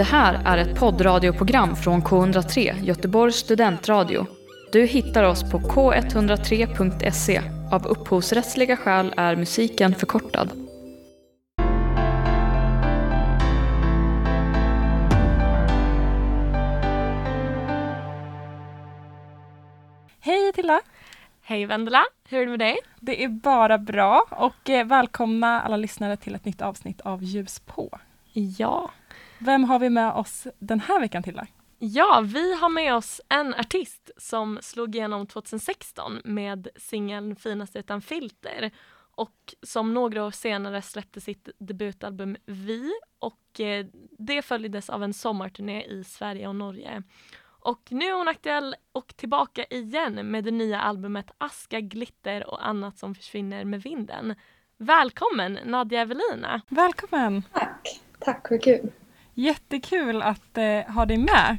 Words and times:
Det 0.00 0.04
här 0.04 0.42
är 0.44 0.58
ett 0.58 0.78
poddradioprogram 0.78 1.76
från 1.76 2.02
K103, 2.02 2.84
Göteborgs 2.84 3.36
studentradio. 3.36 4.26
Du 4.72 4.86
hittar 4.86 5.24
oss 5.24 5.50
på 5.50 5.58
k103.se. 5.58 7.42
Av 7.72 7.86
upphovsrättsliga 7.86 8.76
skäl 8.76 9.14
är 9.16 9.36
musiken 9.36 9.94
förkortad. 9.94 10.50
Hej 20.20 20.52
Tilda! 20.54 20.80
Hej 21.42 21.66
Vendela, 21.66 22.04
hur 22.28 22.38
är 22.38 22.44
det 22.44 22.50
med 22.50 22.58
dig? 22.58 22.76
Det 23.00 23.24
är 23.24 23.28
bara 23.28 23.78
bra 23.78 24.24
och 24.30 24.70
eh, 24.70 24.86
välkomna 24.86 25.62
alla 25.62 25.76
lyssnare 25.76 26.16
till 26.16 26.34
ett 26.34 26.44
nytt 26.44 26.62
avsnitt 26.62 27.00
av 27.00 27.22
Ljus 27.22 27.58
på. 27.58 27.98
Ja. 28.32 28.90
Vem 29.42 29.64
har 29.64 29.78
vi 29.78 29.90
med 29.90 30.12
oss 30.12 30.46
den 30.58 30.80
här 30.80 31.00
veckan 31.00 31.22
Tilda? 31.22 31.46
Ja, 31.78 32.22
vi 32.24 32.54
har 32.54 32.68
med 32.68 32.94
oss 32.94 33.20
en 33.28 33.54
artist 33.54 34.10
som 34.16 34.58
slog 34.62 34.94
igenom 34.94 35.26
2016 35.26 36.20
med 36.24 36.68
singeln 36.76 37.36
Finast 37.36 37.76
utan 37.76 38.00
filter 38.00 38.70
och 39.16 39.54
som 39.62 39.94
några 39.94 40.24
år 40.24 40.30
senare 40.30 40.82
släppte 40.82 41.20
sitt 41.20 41.48
debutalbum 41.58 42.36
Vi 42.46 42.92
och 43.18 43.60
eh, 43.60 43.86
det 44.18 44.42
följdes 44.42 44.90
av 44.90 45.04
en 45.04 45.14
sommarturné 45.14 45.84
i 45.84 46.04
Sverige 46.04 46.48
och 46.48 46.56
Norge. 46.56 47.02
Och 47.42 47.82
nu 47.90 48.04
är 48.04 48.16
hon 48.16 48.28
aktuell 48.28 48.76
och 48.92 49.16
tillbaka 49.16 49.64
igen 49.64 50.14
med 50.14 50.44
det 50.44 50.50
nya 50.50 50.80
albumet 50.80 51.30
Aska, 51.38 51.80
glitter 51.80 52.50
och 52.50 52.66
annat 52.66 52.98
som 52.98 53.14
försvinner 53.14 53.64
med 53.64 53.82
vinden. 53.82 54.34
Välkommen 54.76 55.58
Nadja 55.64 56.00
Evelina! 56.00 56.60
Välkommen! 56.68 57.42
Tack! 57.52 58.00
Tack, 58.18 58.50
vad 58.50 58.62
kul! 58.62 58.90
Jättekul 59.34 60.22
att 60.22 60.58
eh, 60.58 60.92
ha 60.94 61.06
dig 61.06 61.16
med. 61.16 61.58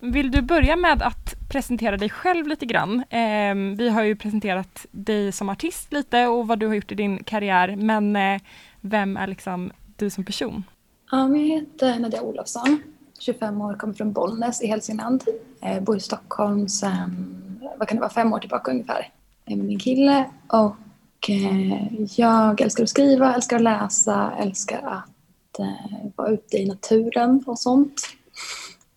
Vill 0.00 0.30
du 0.30 0.42
börja 0.42 0.76
med 0.76 1.02
att 1.02 1.34
presentera 1.48 1.96
dig 1.96 2.10
själv 2.10 2.46
lite 2.46 2.66
grann? 2.66 3.04
Eh, 3.10 3.76
vi 3.76 3.88
har 3.88 4.02
ju 4.02 4.16
presenterat 4.16 4.86
dig 4.90 5.32
som 5.32 5.48
artist 5.48 5.92
lite 5.92 6.26
och 6.26 6.48
vad 6.48 6.58
du 6.58 6.66
har 6.66 6.74
gjort 6.74 6.92
i 6.92 6.94
din 6.94 7.24
karriär, 7.24 7.76
men 7.76 8.16
eh, 8.16 8.40
vem 8.80 9.16
är 9.16 9.26
liksom 9.26 9.72
du 9.96 10.10
som 10.10 10.24
person? 10.24 10.64
Ja, 11.10 11.28
jag 11.28 11.38
heter 11.38 11.98
Nadia 11.98 12.22
Olofsson, 12.22 12.82
25 13.18 13.60
år, 13.60 13.74
kommer 13.74 13.94
från 13.94 14.12
Bollnäs 14.12 14.62
i 14.62 14.66
Hälsingland. 14.66 15.24
Eh, 15.60 15.80
bor 15.80 15.96
i 15.96 16.00
Stockholm 16.00 16.68
sedan, 16.68 17.60
vad 17.78 17.88
kan 17.88 17.96
det 17.96 18.00
vara, 18.00 18.10
fem 18.10 18.32
år 18.32 18.38
tillbaka 18.38 18.70
ungefär. 18.70 19.08
Jag 19.44 19.52
är 19.52 19.56
med 19.56 19.66
min 19.66 19.78
kille 19.78 20.24
och 20.46 21.30
eh, 21.30 21.92
jag 22.20 22.60
älskar 22.60 22.82
att 22.82 22.90
skriva, 22.90 23.34
älskar 23.34 23.56
att 23.56 23.62
läsa, 23.62 24.32
älskar 24.38 24.82
att 24.82 25.11
eh, 25.58 26.10
vara 26.16 26.28
ute 26.28 26.56
i 26.56 26.66
naturen 26.66 27.44
och 27.46 27.58
sånt. 27.58 28.02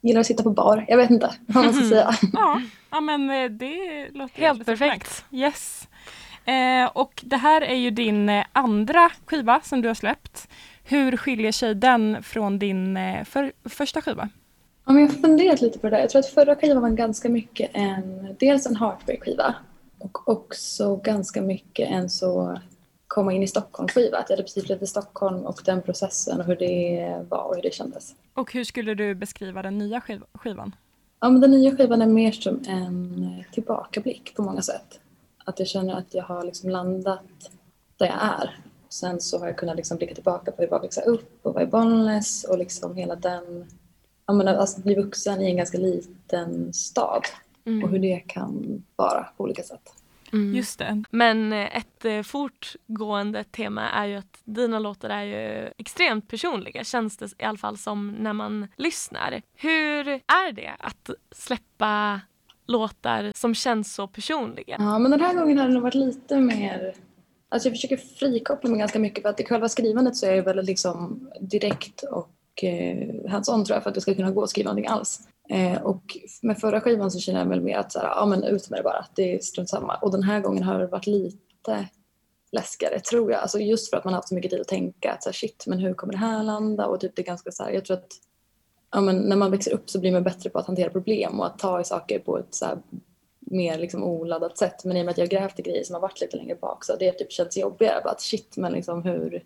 Gillar 0.01 0.21
att 0.21 0.27
sitta 0.27 0.43
på 0.43 0.49
bar, 0.49 0.85
jag 0.87 0.97
vet 0.97 1.09
inte 1.09 1.35
vad 1.45 1.65
man 1.65 1.73
ska 1.73 1.89
säga. 1.89 2.15
Ja, 2.33 2.61
ja 2.91 3.01
men 3.01 3.29
eh, 3.29 3.49
det 3.49 4.09
låter 4.13 4.41
Helt 4.41 4.65
perfekt. 4.65 5.25
Yes. 5.31 5.87
Eh, 6.45 6.85
och 6.93 7.23
det 7.25 7.37
här 7.37 7.61
är 7.61 7.75
ju 7.75 7.91
din 7.91 8.29
eh, 8.29 8.45
andra 8.51 9.11
skiva 9.25 9.61
som 9.63 9.81
du 9.81 9.87
har 9.87 9.95
släppt. 9.95 10.47
Hur 10.83 11.17
skiljer 11.17 11.51
sig 11.51 11.75
den 11.75 12.23
från 12.23 12.59
din 12.59 12.97
eh, 12.97 13.23
för, 13.23 13.51
första 13.65 14.01
skiva? 14.01 14.29
Ja, 14.85 14.93
men 14.93 15.01
jag 15.01 15.09
har 15.09 15.15
funderat 15.15 15.61
lite 15.61 15.79
på 15.79 15.89
det 15.89 15.95
där. 15.95 16.01
Jag 16.01 16.09
tror 16.09 16.19
att 16.19 16.29
förra 16.29 16.55
skivan 16.55 16.81
var 16.81 16.89
ganska 16.89 17.29
mycket 17.29 17.71
en, 17.73 18.35
dels 18.39 18.65
en 18.65 18.75
heartbreak-skiva 18.75 19.55
och 19.99 20.29
också 20.29 20.95
ganska 20.95 21.41
mycket 21.41 21.89
en 21.89 22.09
så 22.09 22.59
komma 23.15 23.33
in 23.33 23.43
i 23.43 23.47
Stockholm-skiva. 23.47 24.17
Att 24.17 24.29
jag 24.29 24.37
hade 24.37 24.43
precis 24.43 24.63
flyttat 24.63 24.79
till 24.79 24.87
Stockholm 24.87 25.45
och 25.45 25.61
den 25.65 25.81
processen 25.81 26.39
och 26.39 26.45
hur 26.45 26.55
det 26.55 27.25
var 27.29 27.43
och 27.43 27.55
hur 27.55 27.61
det 27.61 27.73
kändes. 27.73 28.15
Och 28.33 28.53
hur 28.53 28.63
skulle 28.63 28.93
du 28.93 29.15
beskriva 29.15 29.61
den 29.61 29.77
nya 29.77 30.01
skiv 30.01 30.21
skivan? 30.33 30.75
Ja, 31.19 31.29
men 31.29 31.41
den 31.41 31.51
nya 31.51 31.75
skivan 31.75 32.01
är 32.01 32.05
mer 32.05 32.31
som 32.31 32.63
en 32.67 33.43
tillbakablick 33.51 34.35
på 34.35 34.41
många 34.41 34.61
sätt. 34.61 34.99
Att 35.45 35.59
jag 35.59 35.67
känner 35.67 35.93
att 35.93 36.13
jag 36.13 36.23
har 36.23 36.43
liksom 36.43 36.69
landat 36.69 37.51
där 37.97 38.05
jag 38.05 38.23
är. 38.23 38.59
Sen 38.89 39.21
så 39.21 39.39
har 39.39 39.47
jag 39.47 39.57
kunnat 39.57 39.75
liksom 39.75 39.97
blicka 39.97 40.15
tillbaka 40.15 40.51
på 40.51 40.61
hur 40.61 40.69
var 40.69 40.77
att 40.77 40.83
växa 40.83 41.01
upp 41.01 41.45
och 41.45 41.53
vara 41.53 41.63
i 41.63 41.67
Bollnäs 41.67 42.43
och 42.43 42.57
liksom 42.57 42.95
hela 42.95 43.15
den... 43.15 43.65
Jag 44.25 44.35
menar, 44.35 44.55
alltså 44.55 44.81
bli 44.81 44.95
vuxen 44.95 45.41
i 45.41 45.45
en 45.45 45.57
ganska 45.57 45.77
liten 45.77 46.73
stad 46.73 47.23
och 47.83 47.89
hur 47.89 47.99
det 47.99 48.19
kan 48.27 48.83
vara 48.95 49.23
på 49.37 49.43
olika 49.43 49.63
sätt. 49.63 49.93
Mm. 50.35 50.55
Just 50.55 50.79
det. 50.79 51.03
Men 51.09 51.53
eh, 51.53 51.77
ett 51.77 52.05
eh, 52.05 52.21
fortgående 52.21 53.43
tema 53.43 53.89
är 53.89 54.05
ju 54.05 54.15
att 54.15 54.41
dina 54.43 54.79
låtar 54.79 55.09
är 55.09 55.23
ju 55.23 55.69
extremt 55.77 56.27
personliga 56.27 56.83
känns 56.83 57.17
det 57.17 57.25
i 57.39 57.43
alla 57.43 57.57
fall 57.57 57.77
som 57.77 58.07
när 58.07 58.33
man 58.33 58.67
lyssnar. 58.75 59.41
Hur 59.55 60.07
är 60.07 60.51
det 60.51 60.71
att 60.79 61.09
släppa 61.31 62.21
låtar 62.67 63.31
som 63.35 63.55
känns 63.55 63.93
så 63.93 64.07
personliga? 64.07 64.75
Ja, 64.79 64.99
men 64.99 65.11
den 65.11 65.21
här 65.21 65.33
gången 65.33 65.57
har 65.57 65.67
det 65.67 65.73
nog 65.73 65.83
varit 65.83 65.95
lite 65.95 66.39
mer... 66.39 66.93
Alltså 67.49 67.69
jag 67.69 67.75
försöker 67.75 67.97
frikoppla 67.97 68.69
mig 68.69 68.79
ganska 68.79 68.99
mycket 68.99 69.21
för 69.21 69.29
att 69.29 69.39
i 69.39 69.45
själva 69.45 69.69
skrivandet 69.69 70.15
så 70.15 70.25
är 70.25 70.35
jag 70.35 70.43
väldigt 70.43 70.65
liksom 70.65 71.29
direkt 71.41 72.03
och 72.03 72.63
eh, 72.63 73.29
hands-on 73.29 73.65
tror 73.65 73.75
jag 73.75 73.83
för 73.83 73.89
att 73.89 73.95
jag 73.95 74.03
ska 74.03 74.15
kunna 74.15 74.31
gå 74.31 74.41
och 74.41 74.49
skriva 74.49 74.69
någonting 74.69 74.91
alls. 74.91 75.27
Eh, 75.49 75.81
och 75.81 76.17
med 76.41 76.57
förra 76.57 76.81
skivan 76.81 77.11
så 77.11 77.19
känner 77.19 77.39
jag 77.39 77.47
väl 77.47 77.61
mer 77.61 77.77
att 77.77 77.91
så 77.91 77.99
här, 77.99 78.07
ja 78.07 78.25
men 78.25 78.43
ut 78.43 78.69
med 78.69 78.79
det 78.79 78.83
bara, 78.83 79.05
det 79.15 79.35
är 79.35 79.39
strunt 79.39 79.69
samma. 79.69 79.95
Och 79.95 80.11
den 80.11 80.23
här 80.23 80.39
gången 80.39 80.63
har 80.63 80.79
det 80.79 80.87
varit 80.87 81.07
lite 81.07 81.87
läskigare 82.51 82.99
tror 82.99 83.31
jag. 83.31 83.41
Alltså 83.41 83.59
just 83.59 83.89
för 83.89 83.97
att 83.97 84.05
man 84.05 84.13
har 84.13 84.17
haft 84.17 84.29
så 84.29 84.35
mycket 84.35 84.51
tid 84.51 84.61
att 84.61 84.67
tänka 84.67 85.11
att 85.11 85.23
så 85.23 85.29
här, 85.29 85.33
shit 85.33 85.63
men 85.67 85.79
hur 85.79 85.93
kommer 85.93 86.13
det 86.13 86.19
här 86.19 86.43
landa 86.43 86.87
och 86.87 86.99
typ 86.99 87.15
det 87.15 87.21
är 87.21 87.25
ganska 87.25 87.51
så 87.51 87.63
här, 87.63 87.71
jag 87.71 87.85
tror 87.85 87.97
att 87.97 88.07
ja, 88.91 89.01
men 89.01 89.17
när 89.17 89.35
man 89.35 89.51
växer 89.51 89.73
upp 89.73 89.89
så 89.89 89.99
blir 89.99 90.11
man 90.11 90.23
bättre 90.23 90.49
på 90.49 90.59
att 90.59 90.67
hantera 90.67 90.89
problem 90.89 91.39
och 91.39 91.45
att 91.45 91.59
ta 91.59 91.81
i 91.81 91.83
saker 91.83 92.19
på 92.19 92.37
ett 92.37 92.55
så 92.55 92.65
här, 92.65 92.77
mer 93.39 93.79
liksom 93.79 94.03
oladdat 94.03 94.57
sätt. 94.57 94.85
Men 94.85 94.97
i 94.97 95.01
och 95.01 95.05
med 95.05 95.11
att 95.11 95.17
jag 95.17 95.29
grävt 95.29 95.59
i 95.59 95.61
grejer 95.61 95.83
som 95.83 95.93
har 95.93 96.01
varit 96.01 96.21
lite 96.21 96.37
längre 96.37 96.55
bak 96.55 96.85
så 96.85 96.93
har 96.93 96.99
det 96.99 97.11
typ 97.11 97.31
känts 97.31 97.57
jobbigare. 97.57 98.01
Bara 98.03 98.11
att 98.11 98.21
shit, 98.21 98.57
men 98.57 98.71
liksom 98.71 99.03
hur... 99.03 99.43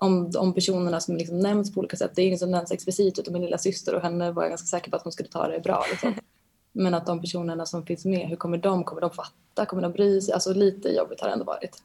Om, 0.00 0.30
om 0.38 0.54
personerna 0.54 1.00
som 1.00 1.16
liksom 1.16 1.38
nämns 1.40 1.74
på 1.74 1.80
olika 1.80 1.96
sätt, 1.96 2.10
det 2.14 2.22
är 2.22 2.26
ingen 2.26 2.38
som 2.38 2.50
nämns 2.50 2.72
explicit 2.72 3.18
utom 3.18 3.32
min 3.32 3.42
lilla 3.42 3.58
syster 3.58 3.94
och 3.94 4.02
henne 4.02 4.30
var 4.30 4.42
jag 4.42 4.50
ganska 4.50 4.66
säker 4.66 4.90
på 4.90 4.96
att 4.96 5.02
hon 5.02 5.12
skulle 5.12 5.28
ta 5.28 5.48
det 5.48 5.60
bra. 5.60 5.84
Liksom. 5.90 6.14
Men 6.72 6.94
att 6.94 7.06
de 7.06 7.20
personerna 7.20 7.66
som 7.66 7.86
finns 7.86 8.04
med, 8.04 8.28
hur 8.28 8.36
kommer 8.36 8.58
de? 8.58 8.84
Kommer 8.84 9.00
de 9.00 9.10
fatta? 9.10 9.66
Kommer 9.66 9.82
de 9.82 9.92
bry 9.92 10.20
sig? 10.20 10.34
Alltså 10.34 10.52
lite 10.52 10.88
jobbigt 10.88 11.20
har 11.20 11.28
det 11.28 11.32
ändå 11.32 11.44
varit. 11.44 11.82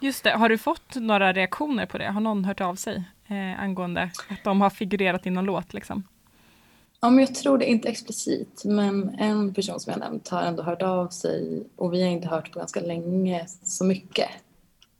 Just 0.00 0.24
det. 0.24 0.30
Har 0.30 0.48
du 0.48 0.58
fått 0.58 0.94
några 0.94 1.32
reaktioner 1.32 1.86
på 1.86 1.98
det? 1.98 2.06
Har 2.06 2.20
någon 2.20 2.44
hört 2.44 2.60
av 2.60 2.74
sig 2.74 3.04
eh, 3.26 3.62
angående 3.62 4.10
att 4.28 4.44
de 4.44 4.60
har 4.60 4.70
figurerat 4.70 5.26
i 5.26 5.30
någon 5.30 5.44
låt? 5.44 5.74
Liksom? 5.74 6.02
Ja, 7.00 7.10
men 7.10 7.18
jag 7.18 7.34
tror 7.34 7.58
det 7.58 7.64
inte 7.70 7.88
explicit, 7.88 8.62
men 8.64 9.14
en 9.18 9.54
person 9.54 9.80
som 9.80 9.90
jag 9.90 10.00
nämnt 10.00 10.28
har 10.28 10.42
ändå 10.42 10.62
hört 10.62 10.82
av 10.82 11.08
sig 11.08 11.62
och 11.76 11.92
vi 11.92 12.02
har 12.02 12.08
inte 12.08 12.28
hört 12.28 12.52
på 12.52 12.58
ganska 12.58 12.80
länge 12.80 13.46
så 13.62 13.84
mycket. 13.84 14.28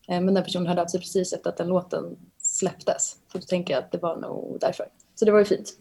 Eh, 0.08 0.20
Men 0.20 0.34
den 0.34 0.44
personen 0.44 0.66
hörde 0.66 0.82
av 0.82 0.86
sig 0.86 1.00
precis 1.00 1.32
efter 1.32 1.50
att 1.50 1.56
den 1.56 1.68
låten 1.68 2.16
släpptes. 2.58 3.16
Så 3.32 3.38
då 3.38 3.44
tänker 3.46 3.74
jag 3.74 3.84
att 3.84 3.92
det 3.92 3.98
var 3.98 4.16
nog 4.16 4.58
därför. 4.60 4.86
Så 5.14 5.24
det 5.24 5.32
var 5.32 5.38
ju 5.38 5.44
fint. 5.44 5.72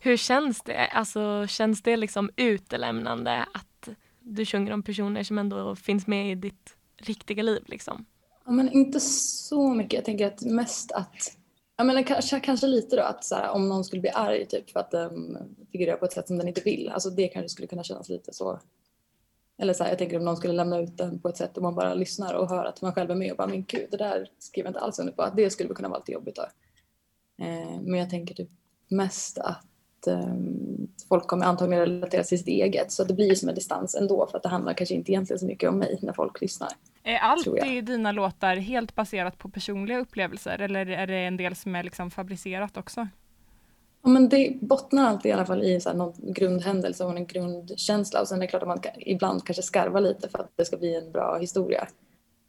Hur 0.00 0.16
känns 0.16 0.62
det? 0.62 0.86
Alltså 0.86 1.46
känns 1.48 1.82
det 1.82 1.96
liksom 1.96 2.30
utelämnande 2.36 3.46
att 3.54 3.88
du 4.20 4.46
sjunger 4.46 4.72
om 4.72 4.82
personer 4.82 5.22
som 5.22 5.38
ändå 5.38 5.76
finns 5.76 6.06
med 6.06 6.32
i 6.32 6.34
ditt 6.34 6.76
riktiga 6.96 7.42
liv 7.42 7.62
liksom? 7.66 8.06
Ja, 8.44 8.50
men 8.50 8.72
inte 8.72 9.00
så 9.00 9.74
mycket. 9.74 9.92
Jag 9.92 10.04
tänker 10.04 10.26
att 10.26 10.42
mest 10.42 10.92
att 10.92 11.38
Ja, 11.80 11.84
men 11.84 12.04
kanske, 12.04 12.40
kanske 12.40 12.66
lite 12.66 12.96
då 12.96 13.02
att 13.02 13.24
så 13.24 13.34
här, 13.34 13.50
om 13.50 13.68
någon 13.68 13.84
skulle 13.84 14.00
bli 14.00 14.10
arg 14.10 14.46
typ 14.46 14.70
för 14.70 14.80
att 14.80 14.90
den 14.90 15.38
figurerar 15.72 15.96
på 15.96 16.04
ett 16.04 16.12
sätt 16.12 16.26
som 16.26 16.38
den 16.38 16.48
inte 16.48 16.60
vill. 16.60 16.88
Alltså 16.88 17.10
det 17.10 17.28
kanske 17.28 17.48
skulle 17.48 17.68
kunna 17.68 17.82
kännas 17.82 18.08
lite 18.08 18.32
så. 18.32 18.60
Eller 19.58 19.72
så 19.72 19.84
här, 19.84 19.90
jag 19.90 19.98
tänker 19.98 20.18
om 20.18 20.24
någon 20.24 20.36
skulle 20.36 20.54
lämna 20.54 20.78
ut 20.78 20.96
den 20.96 21.18
på 21.18 21.28
ett 21.28 21.36
sätt 21.36 21.56
och 21.56 21.62
man 21.62 21.74
bara 21.74 21.94
lyssnar 21.94 22.34
och 22.34 22.48
hör 22.48 22.64
att 22.64 22.82
man 22.82 22.92
själv 22.92 23.10
är 23.10 23.14
med 23.14 23.30
och 23.30 23.36
bara 23.36 23.46
men 23.46 23.64
gud 23.64 23.88
det 23.90 23.96
där 23.96 24.30
skriver 24.38 24.66
jag 24.66 24.70
inte 24.70 24.80
alls 24.80 24.98
under 24.98 25.12
på. 25.12 25.22
Att 25.22 25.36
det 25.36 25.50
skulle 25.50 25.74
kunna 25.74 25.88
vara 25.88 25.98
lite 25.98 26.12
jobbigt 26.12 26.36
då. 26.36 26.42
Eh, 27.44 27.80
men 27.80 28.00
jag 28.00 28.10
tänker 28.10 28.34
typ 28.34 28.50
mest 28.88 29.38
att 29.38 30.06
eh, 30.06 30.34
folk 31.08 31.26
kommer 31.26 31.46
antagligen 31.46 31.86
relatera 31.86 32.22
till 32.22 32.38
sitt 32.38 32.48
eget. 32.48 32.92
Så 32.92 33.04
det 33.04 33.14
blir 33.14 33.34
som 33.34 33.48
en 33.48 33.54
distans 33.54 33.94
ändå 33.94 34.26
för 34.26 34.36
att 34.36 34.42
det 34.42 34.48
handlar 34.48 34.72
kanske 34.72 34.94
inte 34.94 35.12
egentligen 35.12 35.40
så 35.40 35.46
mycket 35.46 35.68
om 35.68 35.78
mig 35.78 35.98
när 36.02 36.12
folk 36.12 36.40
lyssnar. 36.40 36.68
Är 37.02 37.18
allt 37.18 37.46
i 37.66 37.80
dina 37.80 38.12
låtar 38.12 38.56
helt 38.56 38.94
baserat 38.94 39.38
på 39.38 39.48
personliga 39.48 39.98
upplevelser 39.98 40.58
eller 40.58 40.86
är 40.86 41.06
det 41.06 41.16
en 41.16 41.36
del 41.36 41.56
som 41.56 41.74
är 41.74 41.82
liksom 41.82 42.10
fabricerat 42.10 42.76
också? 42.76 43.08
Ja, 44.02 44.08
men 44.08 44.28
det 44.28 44.56
bottnar 44.60 45.04
alltid 45.08 45.28
i 45.30 45.32
alla 45.32 45.46
fall 45.46 45.62
i 45.62 45.80
så 45.80 45.88
här 45.88 45.96
någon 45.96 46.32
grundhändelse 46.32 47.04
och 47.04 47.16
en 47.16 47.26
grundkänsla. 47.26 48.20
Och 48.20 48.28
sen 48.28 48.38
är 48.38 48.40
det 48.40 48.46
klart 48.46 48.62
att 48.62 48.68
man 48.68 48.80
kan, 48.80 48.92
ibland 48.96 49.44
kanske 49.46 49.62
skarvar 49.62 50.00
lite 50.00 50.28
för 50.28 50.38
att 50.38 50.50
det 50.56 50.64
ska 50.64 50.76
bli 50.76 50.94
en 50.94 51.12
bra 51.12 51.38
historia. 51.38 51.88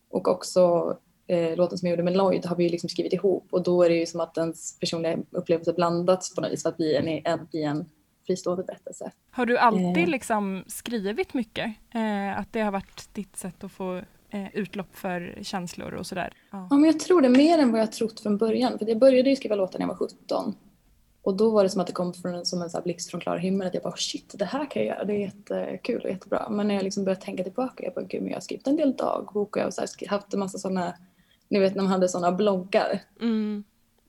Och 0.09 0.27
också 0.27 0.95
eh, 1.27 1.55
låten 1.55 1.77
som 1.77 1.87
jag 1.87 1.93
gjorde 1.93 2.03
med 2.03 2.17
Lloyd 2.17 2.45
har 2.45 2.55
vi 2.55 2.63
ju 2.63 2.69
liksom 2.69 2.89
skrivit 2.89 3.13
ihop 3.13 3.47
och 3.51 3.63
då 3.63 3.83
är 3.83 3.89
det 3.89 3.95
ju 3.95 4.05
som 4.05 4.19
att 4.19 4.37
ens 4.37 4.79
personliga 4.79 5.17
upplevelse 5.31 5.73
blandats 5.73 6.35
på 6.35 6.41
något 6.41 6.51
vis 6.51 6.61
för 6.63 6.69
att 6.69 6.77
bli 6.77 6.95
en, 6.95 7.07
en, 7.07 7.47
bli 7.51 7.63
en 7.63 7.85
fristående 8.27 8.63
berättelse. 8.63 9.11
Har 9.31 9.45
du 9.45 9.57
alltid 9.57 9.97
Eh. 9.97 10.07
liksom 10.07 10.63
skrivit 10.67 11.33
mycket? 11.33 11.65
Eh, 11.93 12.39
att 12.39 12.53
det 12.53 12.61
har 12.61 12.71
varit 12.71 13.09
ditt 13.13 13.35
sätt 13.35 13.63
att 13.63 13.71
få 13.71 14.01
eh, 14.29 14.55
utlopp 14.55 14.95
för 14.95 15.37
känslor 15.41 15.93
och 15.93 16.07
sådär? 16.07 16.33
Ja. 16.51 16.67
Ja, 16.69 16.75
men 16.75 16.85
jag 16.85 16.99
tror 16.99 17.21
det 17.21 17.29
mer 17.29 17.57
än 17.57 17.71
vad 17.71 17.81
jag 17.81 17.91
trott 17.91 18.19
från 18.19 18.37
början. 18.37 18.79
För 18.79 18.89
jag 18.89 18.99
började 18.99 19.29
ju 19.29 19.35
skriva 19.35 19.55
låtar 19.55 19.79
när 19.79 19.85
jag 19.85 19.93
var 19.99 20.07
17. 20.07 20.55
Och 21.21 21.37
då 21.37 21.49
var 21.49 21.63
det 21.63 21.69
som 21.69 21.81
att 21.81 21.87
det 21.87 21.93
kom 21.93 22.13
från 22.13 22.35
en, 22.35 22.45
som 22.45 22.61
en 22.61 22.69
så 22.69 22.81
blixt 22.81 23.11
från 23.11 23.21
klar 23.21 23.37
himmel 23.37 23.67
att 23.67 23.73
jag 23.73 23.83
bara 23.83 23.95
shit 23.97 24.33
det 24.37 24.45
här 24.45 24.71
kan 24.71 24.85
jag 24.85 24.95
göra, 24.95 25.05
det 25.05 25.13
är 25.13 25.17
jättekul 25.19 26.01
och 26.03 26.09
jättebra. 26.09 26.49
Men 26.49 26.67
när 26.67 26.75
jag 26.75 26.83
liksom 26.83 27.03
började 27.03 27.21
tänka 27.21 27.43
tillbaka, 27.43 27.83
jag 27.83 27.93
bara 27.93 28.05
gud 28.05 28.21
men 28.21 28.29
jag 28.29 28.35
har 28.37 28.41
skrivit 28.41 28.67
en 28.67 28.75
del 28.75 28.95
dagbok 28.95 29.55
och 29.55 29.61
jag 29.61 29.65
har 29.65 30.07
haft 30.09 30.33
en 30.33 30.39
massa 30.39 30.57
sådana, 30.57 30.93
ni 31.49 31.59
vet 31.59 31.75
när 31.75 31.83
man 31.83 31.91
hade 31.91 32.09
sådana 32.09 32.31
bloggar 32.31 32.99
Mm. 33.21 33.63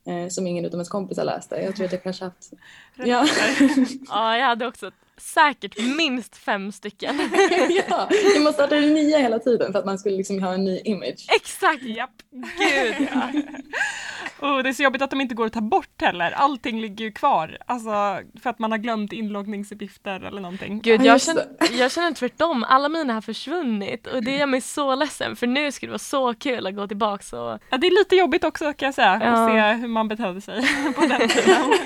eh, 0.07 0.29
som 0.29 0.47
ingen 0.47 0.65
av 0.65 0.73
ens 0.73 0.89
kompisar 0.89 1.25
läste. 1.25 1.57
Jag 1.57 1.77
tror 1.77 1.87
att 1.87 1.93
jag 1.93 2.03
kanske 2.03 2.25
haft, 2.25 2.51
ja. 2.97 3.27
Ja, 4.09 4.37
jag 4.37 4.47
hade 4.47 4.67
också 4.67 4.91
säkert 5.17 5.97
minst 5.97 6.37
fem 6.37 6.73
stycken. 6.73 7.17
ja, 7.89 8.09
man 8.45 8.53
startade 8.53 8.81
nya 8.81 9.19
hela 9.19 9.39
tiden 9.39 9.73
för 9.73 9.79
att 9.79 9.85
man 9.85 9.99
skulle 9.99 10.17
liksom 10.17 10.43
ha 10.43 10.55
en 10.55 10.65
ny 10.65 10.81
image. 10.85 11.27
Exakt! 11.37 11.83
Japp. 11.83 12.11
Gud 12.31 13.09
ja. 13.13 13.29
Och 14.41 14.63
det 14.63 14.69
är 14.69 14.73
så 14.73 14.83
jobbigt 14.83 15.03
att 15.03 15.11
de 15.11 15.21
inte 15.21 15.35
går 15.35 15.47
att 15.47 15.53
ta 15.53 15.61
bort 15.61 16.01
heller. 16.03 16.31
Allting 16.31 16.81
ligger 16.81 17.05
ju 17.05 17.13
kvar. 17.13 17.59
Alltså 17.67 17.91
för 18.43 18.51
att 18.51 18.59
man 18.59 18.71
har 18.71 18.79
glömt 18.79 19.13
inloggningsuppgifter 19.13 20.21
eller 20.21 20.41
någonting. 20.41 20.81
Gud, 20.81 21.01
Ja, 21.01 21.05
jag 21.07 21.23
känner, 21.23 21.45
jag 21.79 21.93
känner 21.93 22.13
tvärtom. 22.13 22.65
Alla 22.69 22.89
mina 22.89 23.15
har 23.15 23.21
försvunnit 23.21 24.07
och 24.07 24.23
det 24.25 24.37
gör 24.37 24.47
mig 24.47 24.61
så 24.61 24.95
ledsen 24.95 25.37
för 25.37 25.47
nu 25.47 25.73
skulle 25.73 25.89
det 25.89 25.93
vara 25.93 25.99
så 25.99 26.35
kul 26.35 26.67
att 26.67 26.77
gå 26.77 26.87
tillbaks 26.89 27.33
och 27.33 27.59
Ja, 27.71 27.79
det 27.79 27.87
är 27.87 27.99
lite 27.99 28.17
jobbigt 28.17 28.45
också 28.45 28.73
kan 28.73 28.87
jag 28.87 28.95
säga. 28.95 29.21
Ja. 29.25 29.31
Att 29.31 29.51
se 29.51 29.81
hur 29.81 29.89
man 29.89 30.09
betedde 30.09 30.41
sig 30.41 30.63
på 30.97 31.01
den 31.01 31.29
tiden. 31.29 31.57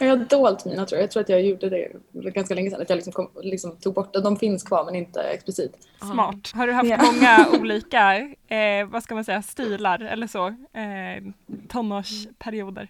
Jag 0.00 0.08
har 0.08 0.16
dolt 0.16 0.64
mina 0.64 0.86
tror 0.86 0.96
jag. 0.98 1.02
Jag 1.02 1.10
tror 1.10 1.20
att 1.22 1.28
jag 1.28 1.42
gjorde 1.42 1.68
det 1.68 1.88
ganska 2.30 2.54
länge 2.54 2.70
sedan. 2.70 2.82
Att 2.82 2.90
jag 2.90 2.96
liksom, 2.96 3.12
kom, 3.12 3.30
liksom 3.42 3.76
tog 3.76 3.94
bort 3.94 4.12
det. 4.12 4.20
De 4.20 4.36
finns 4.36 4.62
kvar 4.62 4.84
men 4.84 4.94
inte 4.94 5.20
explicit. 5.22 5.72
Smart. 6.12 6.50
Har 6.54 6.66
du 6.66 6.72
haft 6.72 6.88
Ja. 6.90 6.98
många 7.12 7.48
olika, 7.60 8.16
eh, 8.48 8.86
vad 8.88 9.02
ska 9.02 9.14
man 9.14 9.24
säga, 9.24 9.42
stilar 9.42 10.00
eller 10.00 10.26
så? 10.26 10.46
Eh, 10.48 11.32
tonårsperioder. 11.68 12.88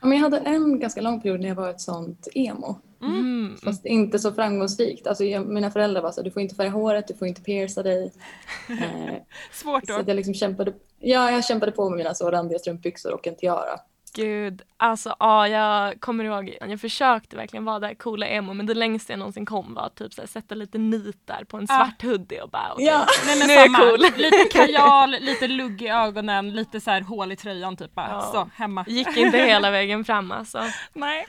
Ja, 0.00 0.06
men 0.06 0.12
jag 0.12 0.18
hade 0.24 0.38
en 0.38 0.80
ganska 0.80 1.00
lång 1.00 1.20
period 1.20 1.40
när 1.40 1.48
jag 1.48 1.54
var 1.54 1.70
ett 1.70 1.80
sånt 1.80 2.28
emo. 2.34 2.78
mm. 3.02 3.56
Fast 3.64 3.86
inte 3.86 4.18
så 4.18 4.32
framgångsrikt. 4.32 5.06
Alltså, 5.06 5.24
jag, 5.24 5.46
mina 5.46 5.70
föräldrar 5.70 6.02
var 6.02 6.12
så 6.12 6.22
du 6.22 6.30
får 6.30 6.42
inte 6.42 6.54
färga 6.54 6.70
håret, 6.70 7.08
du 7.08 7.14
får 7.14 7.28
inte 7.28 7.42
pierca 7.42 7.82
dig. 7.82 8.12
Eh, 8.70 9.14
Svårt 9.52 9.86
så 9.86 9.92
då. 9.92 9.98
att 9.98 10.08
jag 10.08 10.14
liksom 10.14 10.34
kämpade, 10.34 10.72
ja, 10.98 11.30
jag 11.30 11.44
kämpade 11.44 11.72
på 11.72 11.90
med 11.90 11.96
mina 11.96 12.14
så 12.14 12.30
randiga 12.30 12.58
strumpbyxor 12.58 13.12
och 13.14 13.26
en 13.26 13.36
tiara. 13.36 13.80
Gud, 14.14 14.62
alltså 14.76 15.16
ja, 15.18 15.48
jag 15.48 16.00
kommer 16.00 16.24
ihåg, 16.24 16.56
jag 16.60 16.80
försökte 16.80 17.36
verkligen 17.36 17.64
vara 17.64 17.78
där 17.78 17.94
coola 17.94 18.26
emo 18.26 18.54
men 18.54 18.66
det 18.66 18.74
längsta 18.74 19.12
jag 19.12 19.18
någonsin 19.18 19.46
kom 19.46 19.74
var 19.74 19.88
typ 19.88 20.14
så 20.14 20.22
här, 20.22 20.28
sätta 20.28 20.54
lite 20.54 20.78
nitar 20.78 21.44
på 21.44 21.56
en 21.56 21.66
svart 21.66 22.02
hoodie 22.02 22.40
och 22.40 22.50
bara 22.50 22.72
okej. 22.72 22.86
Ja. 22.86 23.06
Nej, 23.26 23.38
men 23.38 23.46
Nu 23.46 23.52
är 23.52 23.58
jag 23.58 23.76
cool. 23.76 24.00
Lite 24.16 24.44
kajal, 24.52 25.10
lite 25.10 25.48
lugg 25.48 25.82
i 25.82 25.88
ögonen, 25.88 26.52
lite 26.52 26.80
så 26.80 26.90
här 26.90 27.00
hål 27.00 27.32
i 27.32 27.36
tröjan 27.36 27.76
typ 27.76 27.94
bara. 27.94 28.08
Ja. 28.10 28.30
Så, 28.32 28.50
hemma. 28.54 28.84
Gick 28.88 29.16
inte 29.16 29.38
hela 29.38 29.70
vägen 29.70 30.04
fram 30.04 30.32
alltså. 30.32 30.62
Nej. 30.92 31.26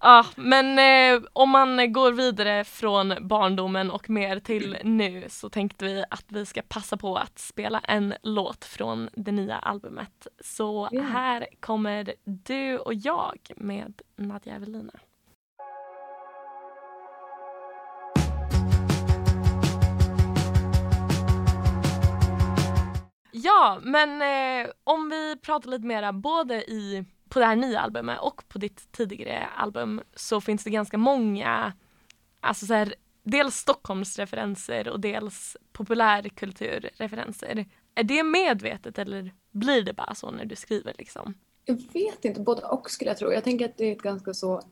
Ja, 0.00 0.26
men 0.36 0.78
eh, 0.78 1.22
om 1.32 1.50
man 1.50 1.92
går 1.92 2.12
vidare 2.12 2.64
från 2.64 3.14
barndomen 3.20 3.90
och 3.90 4.10
mer 4.10 4.40
till 4.40 4.76
nu 4.84 5.24
så 5.28 5.48
tänkte 5.50 5.84
vi 5.84 6.04
att 6.10 6.24
vi 6.28 6.46
ska 6.46 6.62
passa 6.68 6.96
på 6.96 7.16
att 7.16 7.38
spela 7.38 7.80
en 7.80 8.14
låt 8.22 8.64
från 8.64 9.08
det 9.12 9.32
nya 9.32 9.56
albumet. 9.56 10.26
Så 10.44 10.88
Ja. 10.92 11.02
här 11.02 11.46
kommer 11.60 12.14
du 12.24 12.78
och 12.78 12.94
jag 12.94 13.38
med 13.56 14.02
Nadja 14.16 14.54
Evelina. 14.54 14.92
Ja, 23.30 23.78
men 23.82 24.22
eh, 24.22 24.70
om 24.84 25.08
vi 25.10 25.36
pratar 25.42 25.70
lite 25.70 25.86
mera 25.86 26.12
både 26.12 26.54
i 26.70 27.04
på 27.28 27.38
det 27.38 27.44
här 27.44 27.56
nya 27.56 27.80
albumet 27.80 28.20
och 28.20 28.48
på 28.48 28.58
ditt 28.58 28.92
tidigare 28.92 29.46
album 29.46 30.00
så 30.14 30.40
finns 30.40 30.64
det 30.64 30.70
ganska 30.70 30.98
många, 30.98 31.72
alltså 32.40 32.66
så 32.66 32.74
här, 32.74 32.94
dels 33.22 33.54
Stockholmsreferenser 33.54 34.88
och 34.88 35.00
dels 35.00 35.56
populärkulturreferenser. 35.72 37.66
Är 37.94 38.02
det 38.02 38.22
medvetet 38.22 38.98
eller 38.98 39.32
blir 39.50 39.82
det 39.82 39.92
bara 39.92 40.14
så 40.14 40.30
när 40.30 40.44
du 40.44 40.56
skriver 40.56 40.94
liksom? 40.98 41.34
Jag 41.64 41.74
vet 41.92 42.24
inte, 42.24 42.40
både 42.40 42.62
och 42.62 42.90
skulle 42.90 43.10
jag 43.10 43.18
tro. 43.18 43.32
Jag 43.32 43.44
tänker 43.44 43.64
att 43.64 43.76
det 43.76 43.84
är 43.84 43.92
ett 43.92 44.02
ganska 44.02 44.34
så, 44.34 44.62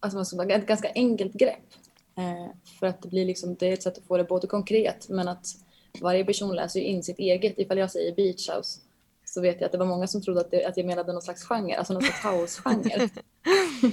alltså 0.00 0.42
ett 0.42 0.66
ganska 0.66 0.92
enkelt 0.94 1.32
grepp. 1.32 1.74
Eh, 2.16 2.56
för 2.78 2.86
att 2.86 3.02
det 3.02 3.08
blir 3.08 3.24
liksom, 3.24 3.54
det 3.54 3.66
är 3.68 3.72
ett 3.72 3.82
sätt 3.82 3.98
att 3.98 4.04
få 4.04 4.16
det 4.16 4.24
både 4.24 4.46
konkret 4.46 5.08
men 5.08 5.28
att 5.28 5.46
varje 6.00 6.24
person 6.24 6.56
läser 6.56 6.80
ju 6.80 6.86
in 6.86 7.02
sitt 7.02 7.18
eget. 7.18 7.58
Ifall 7.58 7.78
jag 7.78 7.90
säger 7.90 8.14
beach 8.14 8.50
house 8.50 8.80
så 9.30 9.40
vet 9.40 9.60
jag 9.60 9.66
att 9.66 9.72
det 9.72 9.78
var 9.78 9.86
många 9.86 10.06
som 10.06 10.22
trodde 10.22 10.40
att, 10.40 10.50
det, 10.50 10.64
att 10.64 10.76
jag 10.76 10.86
menade 10.86 11.12
någon 11.12 11.22
slags 11.22 11.44
genre, 11.44 11.76
alltså 11.76 11.92
någon 11.92 12.02
slags 12.02 12.24
house-genre. 12.24 13.08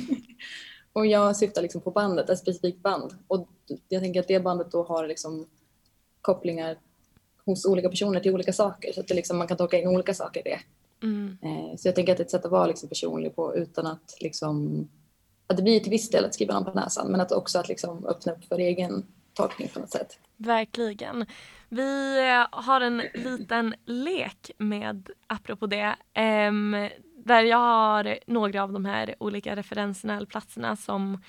och 0.93 1.05
jag 1.05 1.35
syftar 1.35 1.61
liksom 1.61 1.81
på 1.81 1.91
bandet, 1.91 2.29
ett 2.29 2.39
specifikt 2.39 2.83
band. 2.83 3.13
Och 3.27 3.47
jag 3.87 4.01
tänker 4.01 4.19
att 4.19 4.27
det 4.27 4.39
bandet 4.39 4.71
då 4.71 4.83
har 4.83 5.07
liksom 5.07 5.47
kopplingar 6.21 6.77
hos 7.45 7.65
olika 7.65 7.89
personer 7.89 8.19
till 8.19 8.33
olika 8.33 8.53
saker 8.53 8.93
så 8.93 9.01
att 9.01 9.09
liksom, 9.09 9.37
man 9.37 9.47
kan 9.47 9.57
tolka 9.57 9.79
in 9.79 9.87
olika 9.87 10.13
saker 10.13 10.47
i 10.47 10.49
det. 10.49 10.59
Mm. 11.07 11.37
Eh, 11.41 11.75
Så 11.77 11.87
jag 11.87 11.95
tänker 11.95 12.11
att 12.11 12.17
det 12.17 12.21
är 12.21 12.25
ett 12.25 12.31
sätt 12.31 12.45
att 12.45 12.51
vara 12.51 12.67
liksom 12.67 12.89
personlig 12.89 13.35
på 13.35 13.55
utan 13.55 13.87
att 13.87 14.17
liksom 14.21 14.87
att 15.47 15.57
det 15.57 15.63
blir 15.63 15.79
till 15.79 15.91
viss 15.91 16.09
del 16.09 16.25
att 16.25 16.33
skriva 16.33 16.53
någon 16.53 16.65
på 16.65 16.79
näsan 16.79 17.11
men 17.11 17.21
att 17.21 17.31
också 17.31 17.59
att 17.59 17.67
liksom 17.67 18.05
öppna 18.05 18.31
upp 18.31 18.45
för 18.45 18.57
egen 18.57 19.05
tolkning 19.37 19.69
på 19.69 19.79
något 19.79 19.91
sätt. 19.91 20.19
Verkligen. 20.37 21.25
Vi 21.69 22.17
eh, 22.27 22.47
har 22.51 22.81
en 22.81 23.03
liten 23.13 23.75
lek 23.85 24.51
med, 24.57 25.09
apropå 25.27 25.67
det, 25.67 25.95
där 27.25 27.43
jag 27.43 27.57
har 27.57 28.19
några 28.27 28.63
av 28.63 28.71
de 28.71 28.85
här 28.85 29.15
olika 29.19 29.55
referenserna 29.55 30.15
eller 30.17 30.27
platserna 30.27 30.75
som 30.75 31.23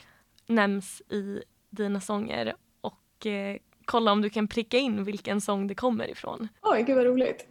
nämns 0.47 1.03
i 1.11 1.43
dina 1.71 2.01
sånger 2.01 2.55
och 2.81 3.27
eh, 3.27 3.57
kolla 3.85 4.13
om 4.13 4.23
du 4.23 4.31
kan 4.31 4.49
pricka 4.49 4.79
in 4.79 5.05
vilken 5.05 5.41
sång 5.41 5.67
det 5.67 5.75
kommer 5.75 6.11
ifrån. 6.11 6.49
Oj, 6.63 6.83
gud 6.83 6.97
vad 6.97 7.07
roligt. 7.07 7.47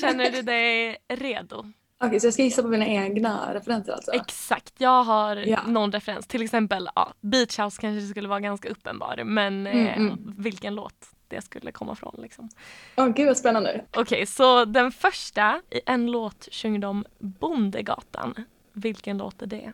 Känner 0.00 0.30
du 0.30 0.42
dig 0.52 0.96
redo? 1.08 1.72
Okej, 2.02 2.20
så 2.20 2.26
jag 2.26 2.34
ska 2.34 2.42
gissa 2.42 2.62
på 2.62 2.68
mina 2.68 2.86
egna 2.86 3.54
referenser 3.54 3.92
alltså? 3.92 4.12
Exakt, 4.12 4.74
jag 4.78 5.02
har 5.04 5.36
Ja. 5.36 5.60
någon 5.66 5.92
referens. 5.92 6.26
Till 6.26 6.42
exempel 6.42 6.88
ja, 6.94 7.12
Beach 7.20 7.58
House 7.58 7.80
kanske 7.80 8.06
skulle 8.06 8.28
vara 8.28 8.40
ganska 8.40 8.68
uppenbar 8.68 9.22
men 9.24 9.66
Mm, 9.66 9.86
eh, 9.86 9.96
mm. 9.96 10.34
vilken 10.38 10.74
låt 10.74 11.08
det 11.28 11.42
skulle 11.42 11.72
komma 11.72 11.94
från. 11.94 12.14
Liksom. 12.22 12.48
Åh, 12.96 13.08
gud 13.08 13.26
vad 13.26 13.36
spännande. 13.36 13.84
Okej, 13.96 14.26
så 14.26 14.64
den 14.64 14.92
första, 14.92 15.60
i 15.70 15.80
en 15.86 16.06
låt 16.10 16.48
sjunger 16.52 16.78
de 16.78 17.04
Bondegatan. 17.18 18.34
Vilken 18.72 19.18
låt 19.18 19.42
är 19.42 19.46
det? 19.46 19.72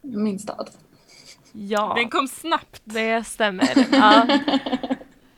Min 0.00 0.38
stad. 0.38 0.70
Ja, 1.52 1.94
Den 1.96 2.10
kom 2.10 2.28
snabbt. 2.28 2.80
det 2.84 3.24
stämmer. 3.26 3.86
Ja. 3.92 4.26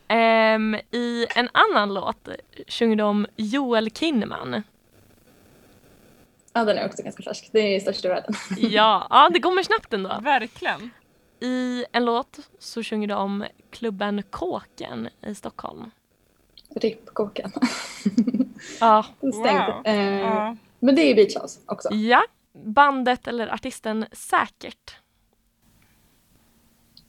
Ehm, 0.08 0.74
I 0.90 1.26
en 1.34 1.48
annan 1.52 1.94
låt 1.94 2.28
sjunger 2.68 2.96
de 2.96 3.26
Joel 3.36 3.90
Kinnaman. 3.90 4.62
Ja, 6.56 6.64
den 6.64 6.78
är 6.78 6.86
också 6.86 7.02
ganska 7.02 7.22
färsk. 7.22 7.48
Det 7.52 7.76
är 7.76 7.80
störst 7.80 8.04
i 8.04 8.08
världen. 8.08 8.34
Ja, 8.56 9.06
ja, 9.10 9.30
det 9.32 9.40
kommer 9.40 9.62
snabbt 9.62 9.92
ändå. 9.92 10.18
Verkligen. 10.22 10.90
I 11.40 11.84
en 11.92 12.04
låt 12.04 12.38
så 12.58 12.82
sjunger 12.82 13.08
de 13.08 13.44
klubben 13.70 14.22
Kåken 14.30 15.08
i 15.26 15.34
Stockholm. 15.34 15.90
RIP 16.76 17.06
kåken. 17.06 17.52
Ja, 18.80 19.06
Stängt. 19.18 19.68
Wow. 19.68 19.86
Eh, 19.86 20.20
Ja. 20.20 20.56
Men 20.78 20.94
det 20.94 21.02
är 21.02 21.14
beach 21.14 21.36
house 21.36 21.60
också. 21.66 21.88
ja. 21.94 22.22
bandet 22.52 23.28
eller 23.28 23.54
artisten 23.54 24.06
Säkert. 24.12 24.96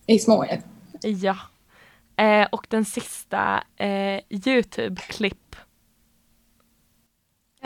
I 0.07 0.19
Småje. 0.19 0.61
Ja. 1.01 1.37
Eh, 2.23 2.47
och 2.51 2.67
den 2.69 2.85
sista, 2.85 3.63
eh, 3.77 4.19
Youtube-klipp. 4.29 5.46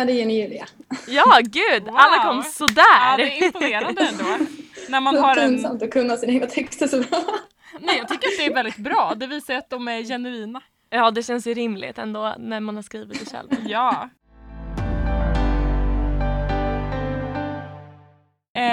Ja, 0.01 0.05
det 0.05 0.13
är 0.13 0.15
Jenny 0.15 0.41
Julia. 0.41 0.65
Ja, 1.08 1.39
gud! 1.43 1.84
Wow. 1.84 1.96
Alla 1.98 2.24
kom 2.24 2.38
Ja, 2.38 2.43
sådär! 2.43 3.17
det 3.17 3.24
är 3.24 3.43
imponerande 3.46 4.01
ändå. 4.08 4.46
När 4.89 5.00
man 5.00 5.13
Det 5.15 5.22
har 5.22 5.36
är 5.38 5.41
en... 5.41 5.50
pinsamt 5.50 5.84
att 5.84 5.91
kunna 5.91 6.17
sina 6.17 6.34
egna 6.34 6.48
texter 6.48 6.88
så 6.88 6.98
bra. 6.98 7.24
Nej, 7.79 7.98
jag 7.98 8.08
tycker 8.08 8.27
att 8.27 8.38
det 8.38 8.46
är 8.46 8.53
väldigt 8.53 8.77
bra. 8.77 9.13
Det 9.15 9.27
visar 9.27 9.53
att 9.55 9.70
de 9.70 9.88
är 9.88 10.03
genuina. 10.03 10.62
Ja, 10.89 11.12
det 11.12 11.24
känns 11.24 11.48
ju 11.48 11.53
rimligt 11.53 11.98
ändå 11.98 12.36
när 12.39 12.60
man 12.60 12.75
har 12.75 12.84
skrivit 12.84 13.20
det 13.20 13.31
själv. 13.31 13.50
Ja. 13.67 14.10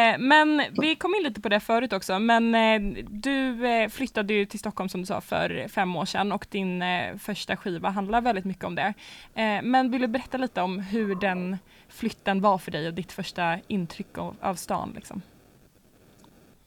Eh, 0.09 0.19
men 0.19 0.63
vi 0.81 0.97
kom 0.97 1.15
in 1.15 1.23
lite 1.23 1.41
på 1.41 1.49
det 1.49 1.61
förut 1.61 1.93
också, 1.93 2.19
men 2.19 2.55
eh, 2.55 3.05
du 3.11 3.67
eh, 3.67 3.89
flyttade 3.89 4.35
ju 4.35 4.47
till 4.47 4.59
Stockholm 4.59 4.89
som 4.89 5.01
du 5.01 5.07
sa 5.07 5.21
för 5.21 5.69
fem 5.69 5.97
år 5.97 6.05
sedan 6.05 6.33
och 6.33 6.47
din 6.51 6.83
eh, 6.83 7.17
första 7.17 7.57
skiva 7.57 7.89
handlar 7.89 8.21
väldigt 8.21 8.45
mycket 8.45 8.65
om 8.65 8.75
det. 8.75 8.95
Eh, 9.35 9.63
men 9.63 9.91
vill 9.91 10.01
du 10.01 10.07
berätta 10.07 10.39
lite 10.39 10.61
om 10.61 10.79
hur 10.79 11.15
den 11.15 11.59
flytten 11.89 12.41
var 12.41 12.59
för 12.59 12.71
dig 12.71 12.87
och 12.87 12.95
ditt 12.95 13.13
första 13.13 13.59
intryck 13.67 14.19
av, 14.19 14.37
av 14.41 14.55
stan? 14.55 14.93
Liksom? 14.95 15.23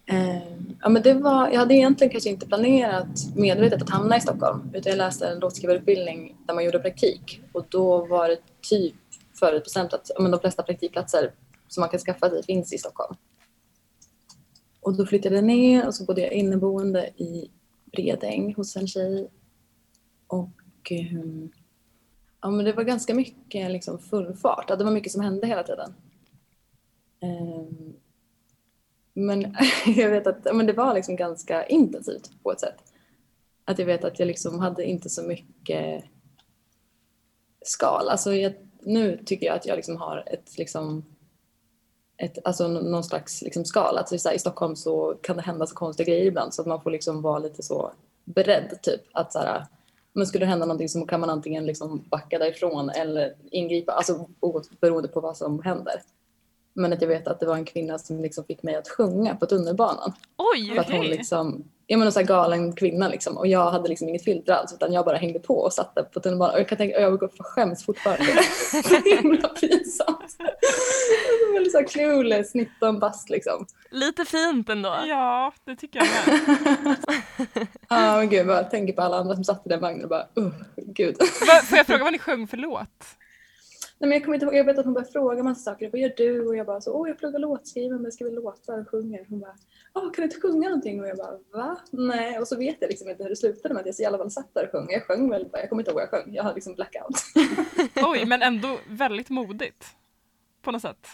Eh, 0.05 0.37
ja, 0.81 0.89
men 0.89 1.01
det 1.01 1.13
var, 1.13 1.49
jag 1.49 1.59
hade 1.59 1.73
egentligen 1.73 2.11
kanske 2.11 2.29
inte 2.29 2.47
planerat 2.47 3.35
medvetet 3.35 3.81
att 3.81 3.89
hamna 3.89 4.17
i 4.17 4.21
Stockholm 4.21 4.69
utan 4.73 4.89
jag 4.89 4.97
läste 4.97 5.27
en 5.27 5.39
låtskrivarutbildning 5.39 6.35
där 6.47 6.53
man 6.53 6.65
gjorde 6.65 6.79
praktik 6.79 7.41
och 7.51 7.65
då 7.69 8.05
var 8.05 8.27
det 8.27 8.37
typ 8.61 8.95
förutbestämt 9.39 9.93
att 9.93 10.11
men, 10.19 10.31
de 10.31 10.39
flesta 10.39 10.63
praktikplatser 10.63 11.31
som 11.67 11.81
man 11.81 11.89
kan 11.89 11.99
skaffa 11.99 12.29
sig 12.29 12.43
finns 12.43 12.73
i 12.73 12.77
Stockholm. 12.77 13.15
Och 14.81 14.97
då 14.97 15.05
flyttade 15.05 15.35
jag 15.35 15.43
ner 15.43 15.87
och 15.87 15.95
så 15.95 16.05
bodde 16.05 16.21
jag 16.21 16.31
inneboende 16.31 17.07
i 17.07 17.51
Bredäng 17.85 18.53
hos 18.53 18.75
en 18.75 18.87
tjej. 18.87 19.29
Och 20.27 20.91
ehm, 20.91 21.51
ja, 22.41 22.51
men 22.51 22.65
det 22.65 22.73
var 22.73 22.83
ganska 22.83 23.13
mycket 23.13 23.71
liksom 23.71 23.99
full 23.99 24.33
fart. 24.33 24.67
Det 24.67 24.83
var 24.83 24.91
mycket 24.91 25.11
som 25.11 25.21
hände 25.21 25.47
hela 25.47 25.63
tiden. 25.63 25.93
Ehm, 27.19 27.93
men 29.13 29.55
jag 29.85 30.09
vet 30.09 30.27
att 30.27 30.55
men 30.55 30.65
det 30.65 30.73
var 30.73 30.93
liksom 30.93 31.15
ganska 31.15 31.65
intensivt 31.65 32.31
på 32.43 32.51
ett 32.51 32.59
sätt. 32.59 32.83
Att 33.65 33.79
jag 33.79 33.85
vet 33.85 34.03
att 34.03 34.19
jag 34.19 34.27
liksom 34.27 34.59
hade 34.59 34.83
inte 34.83 35.09
så 35.09 35.23
mycket 35.23 36.03
skal. 37.61 38.09
Alltså 38.09 38.33
jag, 38.33 38.53
nu 38.81 39.23
tycker 39.25 39.45
jag 39.45 39.55
att 39.55 39.65
jag 39.65 39.75
liksom 39.75 39.97
har 39.97 40.23
ett, 40.27 40.57
liksom, 40.57 41.05
ett, 42.21 42.37
alltså 42.43 42.67
någon 42.67 43.03
slags 43.03 43.41
liksom 43.41 43.65
skal. 43.65 43.97
Alltså 43.97 44.17
så 44.17 44.29
här, 44.29 44.35
I 44.35 44.39
Stockholm 44.39 44.75
så 44.75 45.15
kan 45.21 45.35
det 45.37 45.41
hända 45.41 45.67
så 45.67 45.75
konstiga 45.75 46.09
grejer 46.09 46.25
ibland 46.25 46.53
så 46.53 46.61
att 46.61 46.67
man 46.67 46.81
får 46.81 46.91
liksom 46.91 47.21
vara 47.21 47.39
lite 47.39 47.63
så 47.63 47.91
beredd 48.23 48.79
typ. 48.81 49.01
Att 49.11 49.33
så 49.33 49.39
här, 49.39 49.65
men 50.13 50.27
skulle 50.27 50.45
det 50.45 50.49
hända 50.49 50.65
någonting 50.65 50.89
så 50.89 51.05
kan 51.05 51.19
man 51.19 51.29
antingen 51.29 51.65
liksom 51.65 52.03
backa 52.09 52.39
därifrån 52.39 52.89
eller 52.89 53.33
ingripa, 53.51 53.91
alltså 53.91 54.27
beroende 54.79 55.07
på 55.07 55.19
vad 55.19 55.37
som 55.37 55.63
händer. 55.63 56.01
Men 56.73 56.93
att 56.93 57.01
jag 57.01 57.07
vet 57.07 57.27
att 57.27 57.39
det 57.39 57.45
var 57.45 57.55
en 57.55 57.65
kvinna 57.65 57.99
som 57.99 58.21
liksom 58.21 58.43
fick 58.43 58.63
mig 58.63 58.75
att 58.75 58.87
sjunga 58.87 59.35
på 59.35 59.45
tunnelbanan. 59.45 60.13
Oj! 60.37 60.69
För 60.69 60.81
att 60.81 60.91
hon 60.91 61.05
liksom, 61.05 61.63
jag 61.91 61.97
menar 61.97 62.11
så 62.11 62.19
här 62.19 62.27
galen 62.27 62.73
kvinna 62.75 63.07
liksom 63.07 63.37
och 63.37 63.47
jag 63.47 63.71
hade 63.71 63.89
liksom 63.89 64.09
inget 64.09 64.23
filter 64.23 64.53
alls 64.53 64.73
utan 64.73 64.93
jag 64.93 65.05
bara 65.05 65.17
hängde 65.17 65.39
på 65.39 65.57
och 65.57 65.73
satt 65.73 65.95
där 65.95 66.03
på 66.03 66.19
tunnelbanan 66.19 66.53
och 66.53 66.59
jag 66.59 66.67
kan 66.67 66.77
tänka, 66.77 66.97
och 66.97 67.03
jag 67.03 67.19
går 67.19 67.27
för 67.27 67.43
skäms 67.43 67.85
fortfarande. 67.85 68.25
så 68.83 68.95
himla 68.95 69.47
pinsamt. 69.47 70.37
Väldigt 71.53 71.71
såhär 71.71 71.87
clueless, 71.87 72.53
19 72.53 72.99
bast 72.99 73.29
liksom. 73.29 73.65
Lite 73.89 74.25
fint 74.25 74.69
ändå. 74.69 74.97
Ja, 75.07 75.53
det 75.65 75.75
tycker 75.75 75.99
jag 75.99 76.07
med. 76.07 76.95
Ja 77.89 78.17
men 78.17 78.29
gud, 78.29 78.47
jag 78.47 78.71
tänker 78.71 78.93
på 78.93 79.01
alla 79.01 79.17
andra 79.17 79.35
som 79.35 79.43
satt 79.43 79.65
i 79.65 79.69
den 79.69 79.81
vagnen 79.81 80.03
och 80.03 80.09
bara, 80.09 80.27
uh, 80.39 80.53
gud. 80.75 81.15
Får 81.63 81.77
jag 81.77 81.87
fråga 81.87 82.03
vad 82.03 82.13
ni 82.13 82.19
sjöng 82.19 82.47
för 82.47 82.57
låt? 82.57 83.05
Nej, 84.01 84.07
men 84.09 84.11
jag 84.11 84.23
kommer 84.23 84.35
inte 84.35 84.45
ihåg, 84.45 84.55
jag 84.55 84.63
vet 84.65 84.77
att 84.77 84.85
hon 84.85 84.93
började 84.93 85.11
fråga 85.11 85.43
massa 85.43 85.71
saker. 85.71 85.89
Vad 85.91 86.01
gör 86.01 86.13
du? 86.17 86.47
Och 86.47 86.55
jag 86.55 86.65
bara 86.65 86.81
så, 86.81 86.93
åh 86.93 87.07
jag 87.09 87.17
pluggar 87.19 87.39
låtskrivande, 87.39 88.03
jag 88.05 88.13
skriver 88.13 88.31
låtar 88.31 88.79
och 88.79 88.89
sjunger. 88.89 89.25
Hon 89.29 89.39
bara, 89.39 89.55
åh 89.93 90.01
kan 90.03 90.11
du 90.15 90.23
inte 90.23 90.39
sjunga 90.41 90.69
någonting? 90.69 91.01
Och 91.01 91.07
jag 91.07 91.17
bara, 91.17 91.37
va? 91.53 91.77
Nej. 91.91 92.39
Och 92.39 92.47
så 92.47 92.57
vet 92.57 92.77
jag 92.79 92.89
liksom 92.89 93.09
inte 93.09 93.23
hur 93.23 93.29
det 93.29 93.35
slutade 93.35 93.73
med 93.73 93.81
att 93.81 93.87
jag 93.87 93.99
i 93.99 94.05
alla 94.05 94.17
fall 94.17 94.31
satt 94.31 94.53
där 94.53 94.65
och 94.65 94.71
sjöng. 94.71 94.87
Jag 94.89 95.03
sjöng 95.03 95.29
väl, 95.29 95.49
jag 95.51 95.69
kommer 95.69 95.81
inte 95.81 95.91
ihåg 95.91 95.95
vad 95.95 96.03
jag 96.03 96.09
sjöng. 96.09 96.33
Jag 96.33 96.43
hade 96.43 96.55
liksom 96.55 96.75
blackout. 96.75 97.15
Oj, 98.13 98.25
men 98.25 98.41
ändå 98.41 98.77
väldigt 98.87 99.29
modigt. 99.29 99.85
På 100.61 100.71
något 100.71 100.81
sätt. 100.81 101.07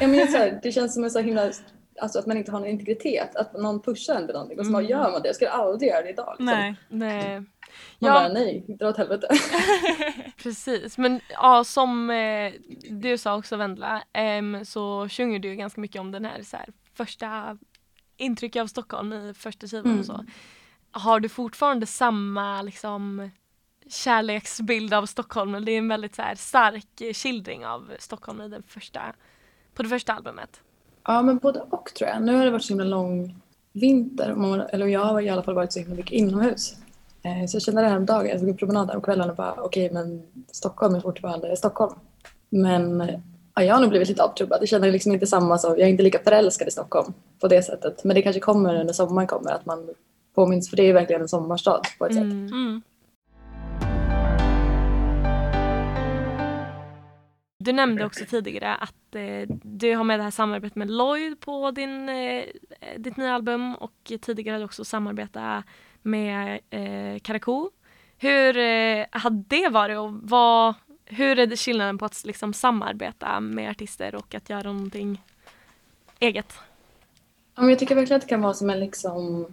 Ja, 0.00 0.06
men 0.08 0.28
så 0.28 0.36
här, 0.36 0.60
det 0.62 0.72
känns 0.72 0.94
som 0.94 1.04
en 1.04 1.10
så 1.10 1.18
himla, 1.20 1.52
alltså 2.00 2.18
att 2.18 2.26
man 2.26 2.36
inte 2.36 2.52
har 2.52 2.60
någon 2.60 2.68
integritet. 2.68 3.36
Att 3.36 3.52
någon 3.52 3.82
pushar 3.82 4.14
en 4.14 4.26
till 4.26 4.34
någonting. 4.34 4.58
Och 4.58 4.66
så 4.66 4.72
bara, 4.72 4.78
Mm. 4.78 4.90
gör 4.90 5.10
man 5.12 5.22
det? 5.22 5.28
Jag 5.28 5.34
skulle 5.34 5.50
aldrig 5.50 5.90
göra 5.90 6.02
det 6.02 6.10
idag. 6.10 6.36
Liksom. 6.38 6.46
Nej. 6.46 6.74
Nej. 6.88 7.42
Man 7.98 8.08
Ja. 8.08 8.12
bara, 8.14 8.28
nej, 8.32 8.64
dra 8.68 8.88
åt 8.88 8.96
helvete. 8.96 9.28
Precis, 10.42 10.98
men 10.98 11.20
ja 11.30 11.64
som 11.64 12.10
eh, 12.10 12.52
du 12.90 13.18
sa 13.18 13.36
också 13.36 13.56
Vendela 13.56 14.02
em, 14.12 14.64
så 14.64 15.08
sjunger 15.08 15.38
du 15.38 15.48
ju 15.48 15.54
ganska 15.56 15.80
mycket 15.80 16.00
om 16.00 16.12
den 16.12 16.24
här, 16.24 16.42
så 16.42 16.56
här 16.56 16.66
första 16.94 17.58
intrycket 18.16 18.62
av 18.62 18.66
Stockholm 18.66 19.12
i 19.12 19.34
första 19.34 19.66
skivan 19.66 19.86
Mm. 19.86 19.98
och 20.00 20.06
så. 20.06 20.24
Har 20.90 21.20
du 21.20 21.28
fortfarande 21.28 21.86
samma 21.86 22.62
liksom 22.62 23.30
kärleksbild 23.88 24.94
av 24.94 25.06
Stockholm? 25.06 25.64
Det 25.64 25.72
är 25.72 25.78
en 25.78 25.88
väldigt 25.88 26.14
så 26.14 26.22
här, 26.22 26.34
stark 26.34 27.00
eh, 27.00 27.12
skildring 27.12 27.66
av 27.66 27.92
Stockholm 27.98 28.40
i 28.40 28.48
den 28.48 28.62
första, 28.68 29.00
på 29.74 29.82
det 29.82 29.88
första 29.88 30.12
albumet. 30.12 30.60
Ja, 31.06 31.22
men 31.22 31.38
både 31.38 31.60
och 31.60 31.92
tror 31.94 32.10
jag. 32.10 32.22
Nu 32.22 32.34
har 32.34 32.44
det 32.44 32.50
varit 32.50 32.62
så 32.64 32.68
himla 32.72 32.84
lång 32.84 33.36
vinter. 33.72 34.34
man- 34.34 34.60
Eller 34.60 34.86
jag 34.86 35.00
har 35.04 35.20
i 35.20 35.28
alla 35.28 35.42
fall 35.42 35.54
varit 35.54 35.72
så 35.72 35.78
himla 35.80 35.94
mycket 35.94 36.12
inomhus. 36.12 36.76
Eh, 37.24 37.46
Så 37.46 37.56
jag 37.56 37.62
kände 37.62 37.82
det 37.82 37.88
här 37.88 37.96
om 37.96 38.06
dagen. 38.06 38.26
Jag 38.26 38.40
tog 38.40 38.48
en 38.48 38.56
promenad 38.56 38.88
där 38.88 38.96
om 38.96 39.02
kvällen 39.02 39.30
och 39.30 39.36
bara 39.36 39.52
okej, 39.52 39.90
men 39.92 40.22
Stockholm 40.52 40.94
är 40.94 41.00
fortfarande 41.00 41.56
Stockholm. 41.56 41.94
Men 42.50 43.00
ja, 43.54 43.62
jag 43.62 43.74
har 43.74 43.80
nog 43.80 43.90
blivit 43.90 44.08
lite 44.08 44.22
avtrubbad. 44.22 44.58
Jag 44.60 44.68
känner 44.68 44.92
liksom 44.92 45.12
inte 45.12 45.26
samma 45.26 45.58
som, 45.58 45.70
jag 45.70 45.80
är 45.80 45.86
inte 45.86 46.02
lika 46.02 46.18
förälskad 46.18 46.68
i 46.68 46.70
Stockholm 46.70 47.12
på 47.40 47.48
det 47.48 47.62
sättet. 47.62 48.04
Men 48.04 48.14
det 48.14 48.22
kanske 48.22 48.40
kommer 48.40 48.84
när 48.84 48.92
sommaren 48.92 49.28
kommer 49.28 49.50
att 49.50 49.66
man 49.66 49.88
påminns, 50.34 50.70
för 50.70 50.76
det 50.76 50.82
är 50.82 50.92
verkligen 50.92 51.22
en 51.22 51.28
sommarstad 51.28 51.82
på 51.98 52.06
ett 52.06 52.14
sätt. 52.14 52.22
Mm. 52.22 52.46
Mm. 52.46 52.82
Du 57.58 57.72
nämnde 57.72 58.04
också 58.04 58.24
tidigare 58.24 58.74
att 58.74 59.14
eh, 59.14 59.56
du 59.62 59.94
har 59.96 60.04
med 60.04 60.18
det 60.18 60.22
här 60.22 60.30
samarbetet 60.30 60.76
med 60.76 60.90
Lloyd 60.90 61.40
på 61.40 61.70
din, 61.70 62.08
eh, 62.08 62.44
ditt 62.98 63.16
nya 63.16 63.34
album 63.34 63.74
och 63.74 64.12
tidigare 64.20 64.52
hade 64.52 64.62
du 64.62 64.64
också 64.64 64.84
samarbetat 64.84 65.64
med 66.04 66.60
eh, 66.70 67.18
Karakou. 67.22 67.70
Hur 68.18 68.56
eh, 68.56 69.06
hade 69.10 69.44
det 69.48 69.68
varit 69.68 69.98
och 69.98 70.12
vad, 70.12 70.74
hur 71.04 71.38
är 71.38 71.46
det 71.46 71.56
skillnaden 71.56 71.98
på 71.98 72.04
att 72.04 72.24
liksom 72.24 72.52
samarbeta 72.52 73.40
med 73.40 73.70
artister 73.70 74.14
och 74.14 74.34
att 74.34 74.50
göra 74.50 74.72
någonting 74.72 75.22
eget? 76.18 76.52
Jag 77.56 77.78
tycker 77.78 77.94
verkligen 77.94 78.16
att 78.16 78.22
det 78.22 78.28
kan 78.28 78.42
vara 78.42 78.54
som 78.54 78.70
en 78.70 78.80
liksom... 78.80 79.46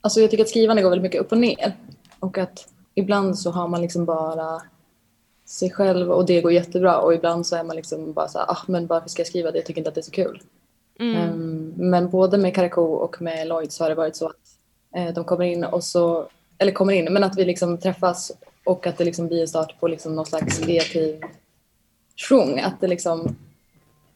Alltså 0.00 0.20
jag 0.20 0.30
tycker 0.30 0.44
att 0.44 0.50
skrivande 0.50 0.82
går 0.82 0.90
väldigt 0.90 1.02
mycket 1.02 1.20
upp 1.20 1.32
och 1.32 1.38
ner. 1.38 1.72
Och 2.20 2.38
att 2.38 2.68
ibland 2.94 3.38
så 3.38 3.50
har 3.50 3.68
man 3.68 3.80
liksom 3.80 4.04
bara 4.04 4.62
sig 5.44 5.70
själv 5.70 6.10
och 6.10 6.26
det 6.26 6.40
går 6.40 6.52
jättebra 6.52 6.98
och 6.98 7.14
ibland 7.14 7.46
så 7.46 7.56
är 7.56 7.64
man 7.64 7.76
liksom 7.76 8.12
bara 8.12 8.28
så 8.28 8.38
här, 8.38 8.50
ah, 8.50 8.62
men 8.66 8.86
varför 8.86 9.08
ska 9.08 9.20
jag 9.20 9.26
skriva 9.26 9.50
det? 9.50 9.58
Jag 9.58 9.66
tycker 9.66 9.80
inte 9.80 9.88
att 9.88 9.94
det 9.94 10.00
är 10.00 10.02
så 10.02 10.10
kul. 10.10 10.42
Mm. 10.98 11.16
Ehm, 11.16 11.74
men 11.76 12.10
både 12.10 12.38
med 12.38 12.54
Karakou 12.54 12.94
och 12.94 13.22
med 13.22 13.48
Lloyd 13.48 13.72
så 13.72 13.84
har 13.84 13.88
det 13.88 13.94
varit 13.94 14.16
så 14.16 14.26
att 14.26 14.55
Eh, 14.96 15.14
de 15.14 15.24
kommer 15.24 15.44
in 15.44 15.64
och 15.64 15.84
så, 15.84 16.28
eller 16.58 16.72
kommer 16.72 16.92
in, 16.92 17.12
men 17.12 17.24
att 17.24 17.38
vi 17.38 17.44
liksom 17.44 17.78
träffas 17.78 18.32
och 18.64 18.86
att 18.86 18.98
det 18.98 19.04
liksom 19.04 19.28
blir 19.28 19.40
en 19.40 19.48
start 19.48 19.80
på 19.80 19.88
liksom 19.88 20.14
någon 20.14 20.26
slags 20.26 20.58
kreativ 20.58 21.20
sjung. 22.28 22.60
Att 22.60 22.80
det 22.80 22.86
liksom, 22.86 23.36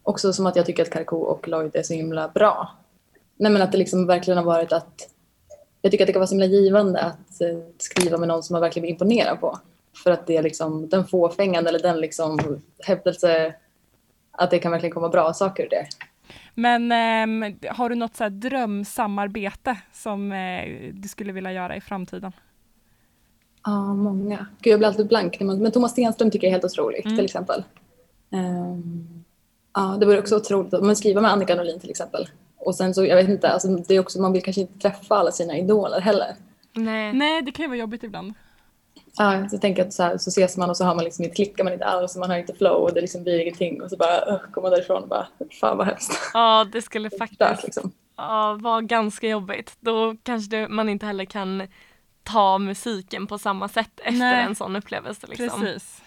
också 0.03 0.33
som 0.33 0.47
att 0.47 0.57
jag 0.57 0.67
tycker 0.67 0.83
att 0.83 0.91
Karko 0.91 1.17
och 1.17 1.49
Lloyd 1.49 1.77
är 1.77 1.83
så 1.83 1.95
himla 1.95 2.29
bra. 2.29 2.71
Nej 3.37 3.53
men 3.53 3.63
att 3.63 3.73
det 3.73 3.79
liksom 3.79 4.07
verkligen 4.07 4.39
har 4.39 4.45
varit 4.45 4.73
att 4.73 5.09
jag 5.83 5.93
tycker 5.93 6.05
att 6.05 6.07
det 6.07 6.13
kan 6.13 6.21
vara 6.21 6.27
så 6.27 6.35
himla 6.35 6.47
givande 6.47 7.01
att 7.01 7.41
eh, 7.41 7.59
skriva 7.79 8.19
med 8.19 8.29
någon 8.29 8.43
som 8.43 8.55
man 8.55 8.63
verkligen 8.63 8.83
blir 8.83 8.93
imponerad 8.93 9.41
på. 9.41 9.59
För 10.03 10.11
att 10.11 10.27
det 10.27 10.37
är 10.37 10.43
liksom 10.43 10.89
den 10.89 11.07
fåfängan 11.07 11.67
eller 11.67 11.79
den 11.79 12.01
liksom 12.01 12.63
hävdelse 12.79 13.55
att 14.31 14.51
det 14.51 14.59
kan 14.59 14.73
verkligen 14.73 14.95
komma 14.95 15.09
bra 15.09 15.33
saker 15.33 15.65
ur 15.65 15.69
det. 15.69 15.87
Men 16.55 16.93
ehm, 16.93 17.59
har 17.71 17.89
du 17.89 17.95
något 17.95 18.17
så 18.17 18.23
här 18.25 18.31
drömsamarbete 18.31 19.77
som 19.93 20.33
eh, 20.33 20.91
du 20.93 21.09
skulle 21.09 21.33
vilja 21.33 21.53
göra 21.53 21.77
i 21.77 21.81
framtiden? 21.81 22.33
Ja, 23.65 23.95
många. 23.95 24.47
Gud, 24.61 24.73
jag 24.73 24.81
blir 24.81 24.89
alltid 24.89 25.09
blank. 25.09 25.41
när 25.41 25.47
man- 25.47 25.59
Men 25.63 25.73
Thomas 25.73 25.93
Stenström 25.93 26.31
tycker 26.31 26.47
jag 26.47 26.51
är 26.51 26.55
helt 26.55 26.65
otroligt 26.65 27.05
Mm. 27.05 27.17
till 27.17 27.25
exempel. 27.25 27.65
Ehm, 28.33 29.25
ja, 29.75 29.97
det 30.01 30.07
vore 30.07 30.19
också 30.19 30.37
otroligt. 30.37 30.75
att- 30.75 30.99
skriva 30.99 31.21
med 31.21 31.31
Annika 31.33 31.55
Norlin 31.55 31.81
till 31.81 31.91
exempel. 31.91 32.29
Och 32.59 32.75
sen 32.75 32.95
så, 32.95 33.05
jag 33.05 33.17
vet 33.17 33.29
inte, 33.29 33.49
alltså, 33.51 33.69
det 33.69 33.95
är 33.95 34.01
också, 34.01 34.21
man 34.21 34.33
vill 34.33 34.43
kanske 34.43 34.61
inte 34.61 34.79
träffa 34.79 35.15
alla 35.17 35.33
sina 35.33 35.59
idoler 35.59 36.01
heller. 36.01 36.35
Nej. 36.73 37.13
Nej, 37.13 37.43
det 37.43 37.53
kan 37.53 37.63
ju 37.63 37.69
vara 37.69 37.79
jobbigt 37.79 38.03
ibland. 38.03 38.35
Ja, 39.17 39.49
så 39.49 39.55
jag 39.55 39.61
tänker 39.61 39.87
att 39.87 39.93
så, 39.93 40.03
här, 40.03 40.19
så 40.19 40.29
ses 40.29 40.57
man 40.57 40.71
och 40.71 40.77
så 40.77 40.85
har 40.85 40.95
man 40.95 41.05
liksom 41.05 41.25
inte 41.25 41.35
klickar 41.35 41.65
man 41.65 41.73
inte 41.73 41.85
alls 41.85 42.15
och 42.15 42.21
man 42.21 42.31
har 42.31 42.37
inte 42.37 42.55
flow 42.55 42.83
och 42.83 42.95
det 42.95 43.01
liksom 43.01 43.23
blir 43.23 43.39
ingenting 43.39 43.83
och 43.83 43.91
så 43.91 43.97
bara 43.97 44.33
uh, 44.33 44.41
kommer 44.53 44.69
man 44.69 44.71
därifrån 44.71 45.03
och 45.03 45.09
bara 45.09 45.27
fan 45.61 45.79
vad 45.79 45.87
hemskt. 45.87 46.13
Ja, 46.35 46.67
det 46.73 46.83
skulle 46.83 47.09
Där, 47.09 47.19
faktiskt 47.19 47.65
liksom. 47.65 47.93
ja, 48.17 48.59
vara 48.61 48.81
ganska 48.81 49.29
jobbigt. 49.29 49.77
Då 49.81 50.17
kanske 50.23 50.57
det, 50.57 50.69
man 50.69 50.89
inte 50.89 51.07
heller 51.07 51.25
kan 51.25 51.63
ta 52.23 52.59
musiken 52.59 53.27
på 53.27 53.39
samma 53.39 53.69
sätt 53.69 54.01
efter 54.01 54.19
Nej. 54.19 54.45
en 54.45 54.55
sån 54.55 54.77
upplevelse. 54.77 55.27
Liksom. 55.27 55.61
Precis. 55.61 56.03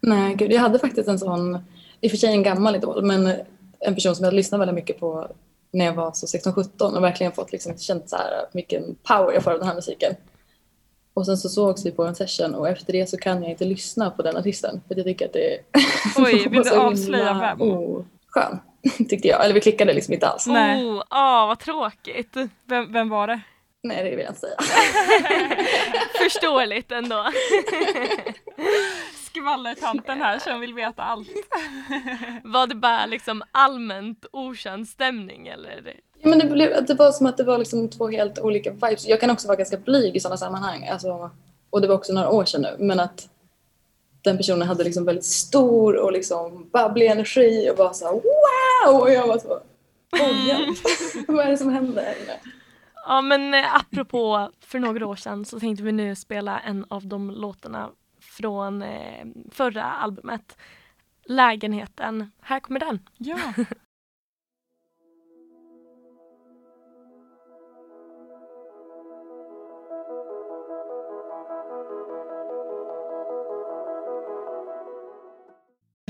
Nej, 0.00 0.34
gud, 0.34 0.52
jag 0.52 0.60
hade 0.60 0.78
faktiskt 0.78 1.08
en 1.08 1.18
sån, 1.18 1.58
i 2.00 2.06
och 2.06 2.10
för 2.10 2.18
sig 2.18 2.32
en 2.32 2.42
gammal 2.42 2.76
idol, 2.76 3.04
men 3.04 3.32
en 3.80 3.94
person 3.94 4.16
som 4.16 4.24
jag 4.24 4.34
lyssnade 4.34 4.60
väldigt 4.60 4.74
mycket 4.74 5.00
på 5.00 5.30
när 5.70 5.84
jag 5.84 5.92
var 5.92 6.12
så 6.12 6.26
16-17 6.26 6.96
och 6.96 7.02
verkligen 7.02 7.32
fått 7.32 7.52
liksom 7.52 7.78
känt 7.78 8.10
så 8.10 8.16
här 8.16 8.46
vilken 8.52 8.96
power 9.02 9.32
jag 9.32 9.42
får 9.44 9.50
av 9.50 9.58
den 9.58 9.68
här 9.68 9.74
musiken. 9.74 10.14
Och 11.14 11.26
sen 11.26 11.36
så 11.36 11.48
sågs 11.48 11.86
vi 11.86 11.90
på 11.90 12.04
en 12.04 12.14
session 12.14 12.54
och 12.54 12.68
efter 12.68 12.92
det 12.92 13.06
så 13.06 13.16
kan 13.16 13.42
jag 13.42 13.50
inte 13.50 13.64
lyssna 13.64 14.10
på 14.10 14.22
den 14.22 14.36
artisten 14.36 14.80
för 14.88 14.94
jag 14.94 15.04
tycker 15.04 15.26
att 15.26 15.32
det 15.32 15.58
Oj, 16.16 16.48
vill 16.48 16.50
var 16.50 16.64
du 16.64 16.70
så 16.70 16.80
avslöja 16.80 17.34
vem? 17.34 17.60
Oskön, 17.60 18.60
tyckte 19.08 19.28
jag. 19.28 19.44
Eller 19.44 19.54
vi 19.54 19.60
klickade 19.60 19.92
liksom 19.92 20.14
inte 20.14 20.28
alls. 20.28 20.46
Nej. 20.46 20.84
Oh, 20.84 21.02
ah, 21.08 21.46
vad 21.46 21.58
tråkigt. 21.58 22.36
Vem, 22.64 22.92
vem 22.92 23.08
var 23.08 23.26
det? 23.26 23.40
Nej, 23.82 24.04
det 24.04 24.10
vill 24.10 24.18
jag 24.18 24.30
inte 24.30 24.40
säga. 24.40 24.56
Förståeligt 26.18 26.92
ändå. 26.92 27.26
Skvallertanten 29.26 30.20
här 30.20 30.38
som 30.38 30.60
vill 30.60 30.74
veta 30.74 31.02
allt. 31.02 31.28
Var 32.44 32.66
det 32.66 32.74
bara 32.74 33.06
liksom 33.06 33.42
allmänt 33.52 34.26
okänd 34.32 34.88
stämning 34.88 35.46
eller? 35.46 35.94
Ja, 36.22 36.28
men 36.28 36.38
det, 36.38 36.46
blev, 36.46 36.84
det 36.86 36.94
var 36.94 37.12
som 37.12 37.26
att 37.26 37.36
det 37.36 37.44
var 37.44 37.58
liksom 37.58 37.88
två 37.88 38.08
helt 38.08 38.38
olika 38.38 38.70
vibes. 38.70 39.06
Jag 39.06 39.20
kan 39.20 39.30
också 39.30 39.48
vara 39.48 39.56
ganska 39.56 39.76
blyg 39.76 40.16
i 40.16 40.20
sådana 40.20 40.36
sammanhang. 40.36 40.88
Alltså, 40.88 41.30
och 41.70 41.80
det 41.80 41.88
var 41.88 41.94
också 41.94 42.12
några 42.12 42.30
år 42.30 42.44
sedan 42.44 42.62
nu. 42.62 42.76
Men 42.78 43.00
att 43.00 43.28
den 44.22 44.36
personen 44.36 44.68
hade 44.68 44.84
liksom 44.84 45.04
väldigt 45.04 45.24
stor 45.24 45.96
och 45.96 46.12
liksom 46.12 46.70
babblig 46.72 47.06
energi 47.06 47.70
och 47.70 47.76
bara 47.76 47.92
så 47.92 48.04
här, 48.04 48.12
wow! 48.12 49.00
Och 49.00 49.10
jag 49.10 49.26
var 49.26 49.38
så 49.38 49.60
oj, 50.12 50.76
vad 51.28 51.46
är 51.46 51.50
det 51.50 51.56
som 51.56 51.72
händer? 51.72 52.14
Ja 53.06 53.20
men 53.20 53.54
eh, 53.54 53.76
apropå 53.76 54.50
för 54.60 54.78
några 54.78 55.06
år 55.06 55.16
sedan 55.16 55.44
så 55.44 55.60
tänkte 55.60 55.84
vi 55.84 55.92
nu 55.92 56.16
spela 56.16 56.60
en 56.60 56.84
av 56.88 57.06
de 57.06 57.30
låtarna 57.30 57.90
från 58.20 58.82
eh, 58.82 59.26
förra 59.50 59.84
albumet. 59.84 60.56
Lägenheten. 61.24 62.30
Här 62.40 62.60
kommer 62.60 62.80
den. 62.80 62.98
Ja. 63.18 63.38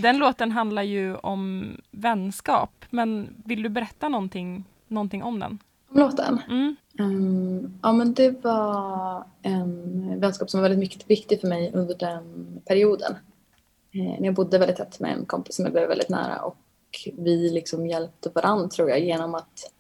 Den 0.03 0.19
låten 0.19 0.53
handlar 0.53 0.83
ju 0.83 1.17
om 1.17 1.73
vänskap, 1.91 2.85
men 2.91 3.35
vill 3.45 3.63
du 3.63 3.69
berätta 3.69 4.09
någonting, 4.09 4.65
någonting 4.89 5.23
om 5.23 5.39
den? 5.39 5.59
Om 5.91 5.99
låten? 5.99 6.41
Mm. 6.49 6.77
Um, 6.99 7.79
ja 7.83 7.93
men 7.93 8.15
det 8.15 8.45
var 8.45 9.25
en 9.43 10.21
vänskap 10.21 10.51
som 10.51 10.61
var 10.61 10.69
väldigt 10.69 11.11
viktig 11.11 11.41
för 11.41 11.49
mig 11.49 11.71
under 11.75 11.95
den 11.95 12.47
perioden. 12.67 13.17
Eh, 13.95 14.25
jag 14.25 14.35
bodde 14.35 14.59
väldigt 14.59 14.77
tätt 14.77 15.01
med 15.01 15.13
en 15.13 15.27
kompis 15.27 15.57
som 15.57 15.65
jag 15.65 15.73
blev 15.73 15.89
väldigt 15.89 16.09
nära 16.09 16.43
och 16.43 16.57
vi 17.17 17.51
liksom 17.51 17.87
hjälpte 17.87 18.31
varandra 18.35 18.69
tror 18.69 18.91
jag 18.91 19.01
genom 19.01 19.35
att 19.35 19.73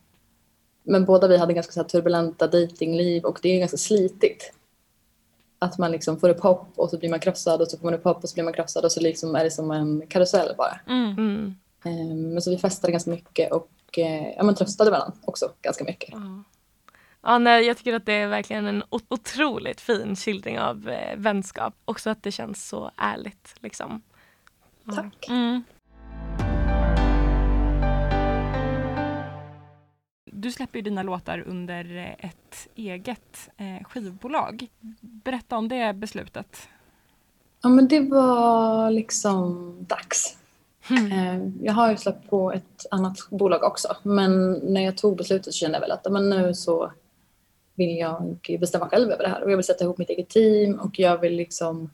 men 0.83 1.05
båda 1.05 1.29
vi 1.29 1.37
hade 1.37 1.53
ganska 1.53 1.73
så 1.73 1.85
turbulenta 1.85 2.47
datingliv 2.47 3.25
och 3.25 3.39
det 3.43 3.49
är 3.49 3.59
ganska 3.59 3.77
slitigt. 3.77 4.53
Att 5.63 5.79
man 5.79 5.93
liksom 5.93 6.21
får 6.21 6.29
upp 6.29 6.41
hopp 6.41 6.73
och 6.77 6.91
så 6.91 6.99
blir 6.99 7.11
man 7.11 7.21
krossad 7.21 7.61
och 7.61 7.69
så 7.69 7.79
får 7.79 7.85
man 7.85 7.95
upp 7.95 8.05
hopp 8.05 8.23
och 8.23 8.29
så 8.29 8.35
blir 8.35 8.45
man 8.45 8.53
krossad 8.53 8.85
och 8.85 8.93
så 8.93 9.01
liksom 9.01 9.35
är 9.35 9.45
det 9.45 9.51
som 9.51 9.71
en 9.71 10.07
karusell 10.07 10.55
bara. 10.59 10.81
Mm. 10.87 11.13
Mm. 11.13 11.55
Um, 11.85 12.33
men 12.33 12.43
så 12.43 12.51
vi 12.51 12.59
festade 12.59 12.93
ganska 12.93 13.11
mycket 13.11 13.53
och 13.53 13.69
uh, 13.99 14.29
ja, 14.37 14.43
men 14.43 14.55
tröstade 14.55 14.91
varandra 14.91 15.13
också 15.25 15.53
ganska 15.63 15.85
mycket. 15.85 16.11
Ja. 16.13 16.45
Ja, 17.23 17.39
nej, 17.39 17.67
jag 17.67 17.77
tycker 17.77 17.95
att 17.95 18.07
det 18.07 18.13
är 18.13 18.29
verkligen 18.29 18.67
en 18.67 18.83
otroligt 18.91 19.81
fin 19.81 20.17
skildring 20.17 20.59
av 20.59 20.89
eh, 20.89 21.17
vänskap. 21.17 21.75
Också 21.85 22.11
att 22.11 22.23
det 22.23 22.33
känns 22.33 22.69
så 22.69 22.91
ärligt. 22.97 23.55
Liksom. 23.61 24.03
Ja. 24.85 24.93
Tack. 24.93 25.29
Mm. 25.29 25.63
Du 30.33 30.53
släpper 30.53 30.79
ju 30.79 30.83
dina 30.83 31.03
låtar 31.03 31.45
under 31.47 31.97
eh, 31.97 32.31
ett 32.31 32.69
eget 32.75 33.51
eh, 33.57 33.85
skivbolag. 33.85 34.67
Berätta 35.01 35.57
om 35.57 35.69
det 35.69 35.93
beslutet. 35.97 36.69
Ja 37.63 37.69
men 37.69 37.89
det 37.89 38.01
var 38.01 38.91
liksom 38.91 39.77
dags. 39.89 40.37
Mm. 40.91 41.59
Jag 41.63 41.73
har 41.73 41.91
ju 41.91 41.97
släppt 41.97 42.31
på 42.31 42.53
ett 42.53 42.87
annat 42.91 43.31
bolag 43.31 43.65
också 43.65 43.97
men 44.03 44.53
när 44.53 44.81
jag 44.81 44.97
tog 44.97 45.17
beslutet 45.17 45.45
så 45.45 45.59
kände 45.59 45.77
jag 45.77 45.81
väl 45.81 45.91
att 45.91 46.13
men 46.13 46.31
nu 46.31 46.55
så 46.55 46.93
vill 47.75 47.99
jag 47.99 48.57
bestämma 48.61 48.89
själv 48.89 49.11
över 49.11 49.23
det 49.23 49.29
här 49.29 49.43
och 49.43 49.51
jag 49.51 49.57
vill 49.57 49.67
sätta 49.67 49.85
ihop 49.85 49.99
mitt 49.99 50.11
eget 50.11 50.29
team 50.29 50.75
och 50.75 50.99
jag 50.99 51.19
vill 51.19 51.37
liksom 51.37 51.91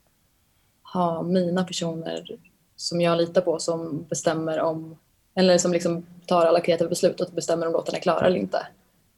ha 0.92 1.22
mina 1.22 1.64
personer 1.64 2.38
som 2.76 3.00
jag 3.00 3.18
litar 3.18 3.40
på 3.40 3.58
som 3.58 4.06
bestämmer 4.08 4.60
om 4.60 4.96
eller 5.36 5.58
som 5.58 5.72
liksom 5.72 6.06
tar 6.26 6.46
alla 6.46 6.60
kreativa 6.60 6.88
beslut 6.88 7.20
och 7.20 7.32
bestämmer 7.32 7.66
om 7.66 7.72
låtarna 7.72 7.98
är 7.98 8.02
klara 8.02 8.26
eller 8.26 8.36
inte. 8.36 8.66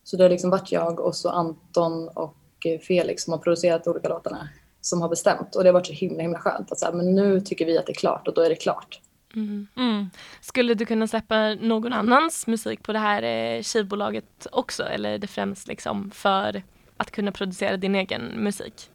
Så 0.04 0.16
det 0.16 0.22
har 0.22 0.30
liksom 0.30 0.50
varit 0.50 0.72
jag 0.72 1.00
och 1.00 1.16
så 1.16 1.28
Anton 1.28 2.08
och 2.08 2.36
eh, 2.64 2.80
Felix 2.80 3.22
som 3.22 3.32
har 3.32 3.38
producerat 3.38 3.84
de 3.84 3.90
olika 3.90 4.08
låtarna 4.08 4.48
som 4.80 5.02
har 5.02 5.08
bestämt 5.08 5.56
och 5.56 5.62
det 5.62 5.68
har 5.68 5.74
varit 5.74 5.86
så 5.86 5.92
himla 5.92 6.22
himla 6.22 6.38
skönt 6.38 6.72
att 6.72 6.78
så 6.78 6.86
här, 6.86 6.92
men 6.92 7.14
nu 7.14 7.40
tycker 7.40 7.66
vi 7.66 7.78
att 7.78 7.86
det 7.86 7.92
är 7.92 7.94
klart 7.94 8.28
och 8.28 8.34
då 8.34 8.40
är 8.40 8.48
det 8.48 8.56
klart. 8.56 9.00
Mm. 9.34 9.66
Mm. 9.76 10.10
Skulle 10.40 10.74
du 10.74 10.86
kunna 10.86 11.06
släppa 11.06 11.54
någon 11.54 11.92
annans 11.92 12.46
musik 12.46 12.82
på 12.82 12.92
det 12.92 12.98
här 12.98 13.22
eh, 13.22 13.62
skivbolaget 13.62 14.46
också? 14.52 14.82
Eller 14.82 15.10
är 15.10 15.18
det 15.18 15.26
främst 15.26 15.68
liksom 15.68 16.10
för 16.10 16.62
att 16.96 17.10
kunna 17.10 17.32
producera 17.32 17.76
din 17.76 17.94
egen 17.94 18.22
musik? 18.22 18.90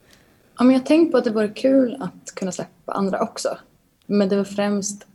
Ja, 0.57 0.63
men 0.63 0.75
jag 0.75 0.85
tänkte 0.85 1.11
på 1.11 1.17
att 1.17 1.23
det 1.23 1.31
vore 1.31 1.47
kul 1.47 1.97
att 1.99 2.35
kunna 2.35 2.51
släppa 2.51 2.91
andra 2.91 3.21
också. 3.21 3.57
Men 4.05 4.29
det 4.29 4.37
var 4.37 4.43
främst 4.43 5.07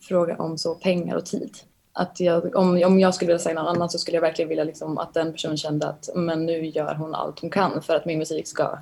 fråga 0.00 0.36
om 0.36 0.58
så 0.58 0.74
pengar 0.74 1.16
och 1.16 1.26
tid. 1.26 1.56
Att 1.92 2.20
jag, 2.20 2.56
om, 2.56 2.82
om 2.84 3.00
jag 3.00 3.14
skulle 3.14 3.26
vilja 3.26 3.38
säga 3.38 3.54
någon 3.54 3.76
annan 3.76 3.90
så 3.90 3.98
skulle 3.98 4.16
jag 4.16 4.22
verkligen 4.22 4.48
vilja 4.48 4.64
liksom 4.64 4.98
att 4.98 5.14
den 5.14 5.32
personen 5.32 5.56
kände 5.56 5.88
att 5.88 6.08
men 6.14 6.46
nu 6.46 6.66
gör 6.66 6.94
hon 6.94 7.14
allt 7.14 7.40
hon 7.40 7.50
kan 7.50 7.82
för 7.82 7.96
att 7.96 8.04
min 8.04 8.18
musik 8.18 8.46
ska 8.46 8.78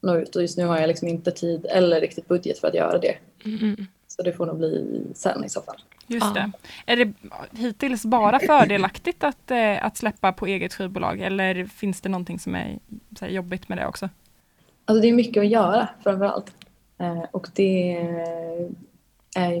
nå 0.00 0.16
ut. 0.16 0.36
Och 0.36 0.42
just 0.42 0.58
nu 0.58 0.66
har 0.66 0.78
jag 0.78 0.88
liksom 0.88 1.08
inte 1.08 1.30
tid 1.30 1.66
eller 1.66 2.00
riktigt 2.00 2.28
budget 2.28 2.58
för 2.58 2.68
att 2.68 2.74
göra 2.74 2.98
det. 2.98 3.16
Mm. 3.44 3.86
Så 4.06 4.22
det 4.22 4.32
får 4.32 4.46
nog 4.46 4.58
bli 4.58 5.02
sen 5.14 5.44
i 5.44 5.48
så 5.48 5.62
fall. 5.62 5.76
Just 6.06 6.26
Ja. 6.34 6.50
det. 6.86 6.92
Är 6.92 6.96
det 6.96 7.12
hittills 7.58 8.04
bara 8.04 8.38
fördelaktigt 8.38 9.24
att, 9.24 9.50
eh, 9.50 9.84
att 9.84 9.96
släppa 9.96 10.32
på 10.32 10.46
eget 10.46 10.74
skivbolag 10.74 11.20
eller 11.20 11.64
finns 11.64 12.00
det 12.00 12.08
någonting 12.08 12.38
som 12.38 12.54
är 12.54 12.78
så 13.18 13.24
här, 13.24 13.32
jobbigt 13.32 13.68
med 13.68 13.78
det 13.78 13.86
också? 13.86 14.08
Alltså 14.84 15.02
det 15.02 15.08
är 15.08 15.12
mycket 15.12 15.40
att 15.40 15.48
göra 15.48 15.88
framför 16.02 16.24
allt. 16.24 16.52
Eh, 16.98 17.24
och 17.30 17.48
det 17.54 17.96
är 17.96 18.68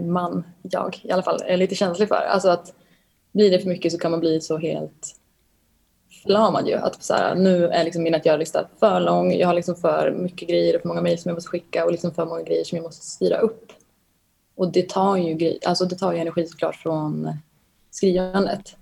man, 0.02 0.44
jag 0.62 1.00
i 1.02 1.10
alla 1.10 1.22
fall, 1.22 1.42
är 1.46 1.56
lite 1.56 1.74
känslig 1.74 2.08
för. 2.08 2.14
Alltså 2.14 2.48
att 2.48 2.74
blir 3.32 3.50
det 3.50 3.58
för 3.58 3.68
mycket 3.68 3.92
så 3.92 3.98
kan 3.98 4.10
man 4.10 4.20
bli 4.20 4.40
så 4.40 4.58
helt 4.58 5.16
förlamad 6.22 6.68
ju. 6.68 6.74
Att 6.74 7.02
så 7.02 7.14
här, 7.14 7.34
nu 7.34 7.66
är 7.66 7.84
liksom 7.84 8.02
min 8.02 8.14
att 8.14 8.26
göra-lista 8.26 8.68
för 8.80 9.00
lång. 9.00 9.32
Jag 9.32 9.46
har 9.46 9.54
liksom 9.54 9.76
för 9.76 10.10
mycket 10.10 10.48
grejer 10.48 10.76
och 10.76 10.80
för 10.82 10.88
många 10.88 11.00
mejl 11.00 11.18
som 11.18 11.28
jag 11.28 11.36
måste 11.36 11.50
skicka 11.50 11.84
och 11.84 11.92
liksom 11.92 12.14
för 12.14 12.24
många 12.24 12.42
grejer 12.42 12.64
som 12.64 12.76
jag 12.76 12.82
måste 12.82 13.06
styra 13.06 13.38
upp. 13.38 13.72
Och 14.54 14.72
det 14.72 14.88
tar 14.88 15.16
ju, 15.16 15.58
alltså 15.64 15.84
det 15.84 15.96
tar 15.96 16.12
ju 16.12 16.18
energi 16.18 16.46
såklart 16.46 16.76
från 16.76 17.36
skrivandet. 17.90 18.76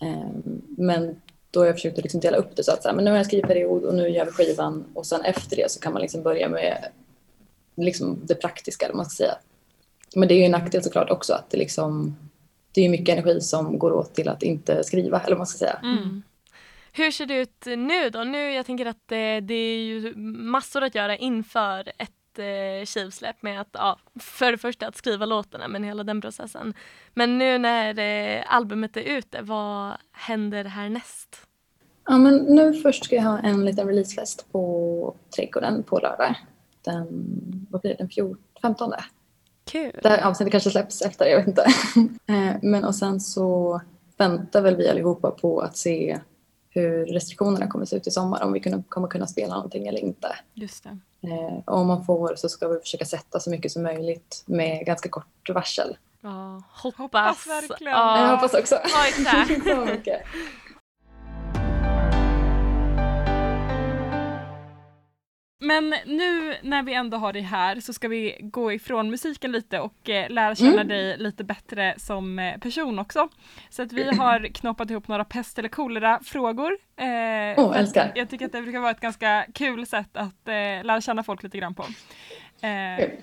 Ehm, 0.00 0.62
men 0.68 1.20
då 1.50 1.60
har 1.60 1.66
jag 1.66 1.74
försökt 1.74 1.98
att 1.98 2.04
liksom 2.04 2.20
dela 2.20 2.36
upp 2.36 2.56
det 2.56 2.64
så 2.64 2.72
att 2.72 2.82
så 2.82 2.88
här, 2.88 2.96
men 2.96 3.04
nu 3.04 3.10
har 3.10 3.16
jag 3.16 3.26
skrivperiod 3.26 3.84
och 3.84 3.94
nu 3.94 4.08
gör 4.08 4.24
vi 4.24 4.30
skivan 4.30 4.84
och 4.94 5.06
sen 5.06 5.20
efter 5.20 5.56
det 5.56 5.70
så 5.70 5.80
kan 5.80 5.92
man 5.92 6.02
liksom 6.02 6.22
börja 6.22 6.48
med 6.48 6.88
liksom 7.76 8.20
det 8.24 8.34
praktiska, 8.34 8.84
eller 8.84 8.94
vad 8.94 8.98
man 8.98 9.10
ska 9.10 9.24
säga. 9.24 9.36
Men 10.16 10.28
det 10.28 10.34
är 10.34 10.38
ju 10.38 10.44
en 10.44 10.50
nackdel 10.50 10.82
såklart 10.82 11.10
också 11.10 11.34
att 11.34 11.50
det 11.50 11.56
liksom 11.56 12.16
det 12.72 12.80
är 12.80 12.84
ju 12.84 12.90
mycket 12.90 13.12
energi 13.18 13.40
som 13.40 13.78
går 13.78 13.92
åt 13.92 14.14
till 14.14 14.28
att 14.28 14.42
inte 14.42 14.84
skriva, 14.84 15.20
eller 15.20 15.30
vad 15.30 15.38
man 15.38 15.46
ska 15.46 15.58
säga. 15.58 15.78
Mm. 15.82 16.22
Hur 16.92 17.10
ser 17.10 17.26
det 17.26 17.34
ut 17.34 17.66
nu 17.66 18.10
då? 18.10 18.24
Nu, 18.24 18.52
jag 18.52 18.66
tänker 18.66 18.86
att 18.86 19.02
det, 19.06 19.40
det 19.40 19.54
är 19.54 19.78
ju 19.78 20.14
massor 20.16 20.82
att 20.82 20.94
göra 20.94 21.16
inför 21.16 21.92
ett 21.98 22.38
eh, 22.38 22.86
skivsläpp 22.86 23.42
med 23.42 23.60
att, 23.60 23.68
ja, 23.72 23.98
för 24.20 24.52
det 24.52 24.58
första 24.58 24.86
att 24.88 24.96
skriva 24.96 25.26
låtarna, 25.26 25.68
men 25.68 25.84
hela 25.84 26.04
den 26.04 26.20
processen. 26.20 26.74
Men 27.14 27.38
nu 27.38 27.58
när 27.58 27.98
eh, 27.98 28.44
albumet 28.46 28.96
är 28.96 29.00
ute, 29.00 29.42
vad 29.42 29.92
händer 30.12 30.64
härnäst? 30.64 31.46
Ja, 32.04 32.18
men 32.18 32.36
nu 32.36 32.74
först 32.74 33.04
ska 33.04 33.16
jag 33.16 33.22
ha 33.22 33.38
en 33.38 33.64
liten 33.64 33.86
releasefest 33.86 34.52
på 34.52 35.14
Trädgården 35.36 35.82
på 35.82 35.98
lördag. 35.98 36.34
Den, 36.84 37.06
vad 37.70 37.80
blir 37.80 37.90
det, 37.90 37.96
den 37.96 38.08
14, 38.08 38.38
15? 38.62 38.92
Kul! 39.72 40.00
Det 40.02 40.08
här 40.08 40.22
avsnittet 40.22 40.52
kanske 40.52 40.70
släpps 40.70 41.02
efter, 41.02 41.26
jag 41.26 41.38
vet 41.38 41.48
inte. 41.48 41.64
Eh, 42.26 42.56
Men 42.62 42.84
och 42.84 42.94
sen 42.94 43.20
så 43.20 43.80
väntar 44.16 44.62
väl 44.62 44.76
vi 44.76 44.88
allihopa 44.88 45.30
på 45.30 45.60
att 45.60 45.76
se 45.76 46.18
hur 46.70 47.06
restriktionerna 47.06 47.66
kommer 47.66 47.82
att 47.82 47.88
se 47.88 47.96
ut 47.96 48.06
i 48.06 48.10
sommar, 48.10 48.42
om 48.42 48.52
vi 48.52 48.60
kommer 48.88 49.08
kunna 49.08 49.26
spela 49.26 49.54
någonting 49.54 49.86
eller 49.86 50.00
inte. 50.00 50.36
Just 50.54 50.84
det. 50.84 50.98
Eh, 51.28 51.58
och 51.66 51.78
om 51.78 51.86
man 51.86 52.04
får 52.04 52.34
så 52.36 52.48
ska 52.48 52.68
vi 52.68 52.80
försöka 52.80 53.04
sätta 53.04 53.40
så 53.40 53.50
mycket 53.50 53.72
som 53.72 53.82
möjligt 53.82 54.42
med 54.46 54.86
ganska 54.86 55.08
kort 55.08 55.48
varsel. 55.48 55.96
Ja, 56.20 56.62
hoppas. 56.68 56.98
Hoppas 56.98 57.46
verkligen. 57.46 57.92
Ja, 57.92 58.22
Jag 58.22 58.36
hoppas 58.36 58.54
också. 58.54 58.74
Ja, 58.74 59.06
exakt. 59.08 59.64
så 59.68 59.76
mycket. 59.84 60.20
Men 65.62 65.94
nu 66.06 66.56
när 66.62 66.82
vi 66.82 66.94
ändå 66.94 67.16
har 67.16 67.32
dig 67.32 67.42
här 67.42 67.80
så 67.80 67.92
ska 67.92 68.08
vi 68.08 68.36
gå 68.40 68.72
ifrån 68.72 69.10
musiken 69.10 69.52
lite 69.52 69.80
och 69.80 70.08
eh, 70.08 70.30
lära 70.30 70.54
känna 70.54 70.72
Mm. 70.72 70.88
dig 70.88 71.18
lite 71.18 71.44
bättre 71.44 71.94
som 71.98 72.38
eh, 72.38 72.58
person 72.58 72.98
också. 72.98 73.28
Så 73.70 73.82
att 73.82 73.92
vi 73.92 74.16
har 74.16 74.54
knoppat 74.54 74.90
ihop 74.90 75.08
några 75.08 75.24
pest 75.24 75.58
eller 75.58 75.68
kolera-frågor. 75.68 76.72
Eh, 76.96 77.06
Åh, 77.64 77.78
älskar. 77.78 78.12
Jag 78.14 78.30
tycker 78.30 78.46
att 78.46 78.52
det 78.52 78.62
brukar 78.62 78.80
vara 78.80 78.90
ett 78.90 79.00
ganska 79.00 79.46
kul 79.54 79.86
sätt 79.86 80.16
att 80.16 80.48
eh, 80.48 80.54
lära 80.84 81.00
känna 81.00 81.22
folk 81.22 81.42
lite 81.42 81.58
grann 81.58 81.74
på. 81.74 81.84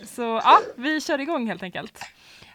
Så 0.04 0.22
ja, 0.44 0.60
vi 0.76 1.02
kör 1.02 1.20
igång 1.20 1.48
helt 1.48 1.64
enkelt. 1.64 2.00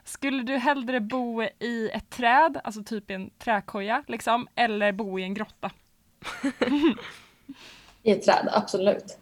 Skulle 0.05 0.42
du 0.42 0.57
hellre 0.57 1.01
bo 1.01 1.42
i 1.42 1.90
ett 1.94 2.11
träd, 2.11 2.61
alltså 2.64 2.83
typ 2.83 3.11
i 3.11 3.14
en 3.14 3.31
träkoja, 3.38 4.05
liksom, 4.07 4.49
eller 4.55 4.92
bo 4.92 5.18
i 5.18 5.23
en 5.23 5.35
grotta? 5.35 5.70
I 8.03 8.11
ett 8.11 8.23
träd, 8.25 8.49
absolut. 8.53 9.18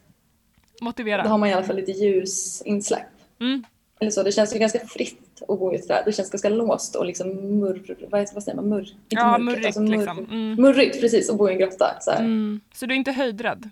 Då 0.83 0.85
Motivera. 0.85 1.23
har 1.23 1.38
man 1.38 1.49
i 1.49 1.53
alla 1.53 1.62
fall 1.62 1.77
lite 1.77 1.92
ljusinsläpp. 1.92 3.03
Mm. 3.40 3.64
Eller 4.01 4.11
så, 4.11 4.23
det 4.23 4.33
känns 4.33 4.55
ju 4.55 4.59
ganska 4.59 4.79
fritt 4.79 5.42
att 5.49 5.59
bo 5.59 5.73
i 5.73 5.77
ett 5.77 5.87
träd. 5.87 6.03
Det 6.07 6.12
känns 6.12 6.31
ganska 6.31 6.49
låst 6.49 6.95
och 6.97 7.07
liksom 7.07 7.29
murr... 7.61 7.97
Vad, 8.11 8.29
vad 8.35 8.42
säger 8.42 8.57
man? 8.57 8.68
Murr? 8.68 8.81
Inte 8.81 8.97
Ja, 9.09 9.38
mörkret, 9.38 9.45
murrigt 9.45 9.66
alltså 9.66 9.81
murr- 9.81 9.97
liksom. 9.97 10.18
Mm. 10.31 10.55
Murrigt, 10.62 11.01
precis. 11.01 11.31
Och 11.31 11.37
bo 11.37 11.49
i 11.49 11.53
en 11.53 11.59
grotta. 11.59 11.87
Så. 12.01 12.11
Mm. 12.11 12.61
Så 12.75 12.87
du 12.87 12.95
är 12.95 12.97
inte 12.99 13.12
höjdrädd? 13.12 13.68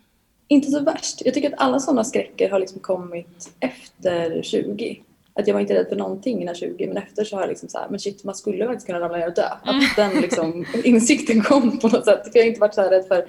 Inte 0.49 0.71
så 0.71 0.81
värst. 0.81 1.23
Jag 1.25 1.35
tycker 1.35 1.49
att 1.49 1.61
alla 1.61 1.79
sådana 1.81 2.05
skräcker 2.05 2.51
har 2.51 2.59
liksom 2.59 2.81
kommit 2.81 3.51
efter 3.61 4.43
20. 4.43 5.03
Att 5.35 5.47
jag 5.47 5.55
var 5.55 5.61
inte 5.61 5.75
rädd 5.75 5.87
för 5.89 5.97
någonting 5.97 6.43
innan 6.43 6.55
20 6.55 6.87
men 6.87 6.97
efter 6.97 7.25
så 7.25 7.37
har 7.37 7.43
jag 7.43 7.49
liksom 7.49 7.69
så 7.69 7.79
här, 7.79 7.87
men 7.91 8.01
shit 8.01 8.25
man 8.25 8.35
skulle 8.35 8.67
faktiskt 8.67 8.87
kunna 8.87 9.01
ramla 9.01 9.17
ner 9.19 9.29
och 9.29 9.35
dö. 9.35 9.49
Att 9.65 9.97
den 9.97 10.21
liksom, 10.21 10.65
insikten 10.85 11.43
kom 11.43 11.79
på 11.79 11.89
något 11.89 12.05
sätt. 12.05 12.23
För 12.23 12.31
jag 12.35 12.43
har 12.43 12.49
inte 12.49 12.61
varit 12.61 12.75
så 12.75 12.81
här 12.81 12.91
rädd 12.91 13.07
för 13.09 13.25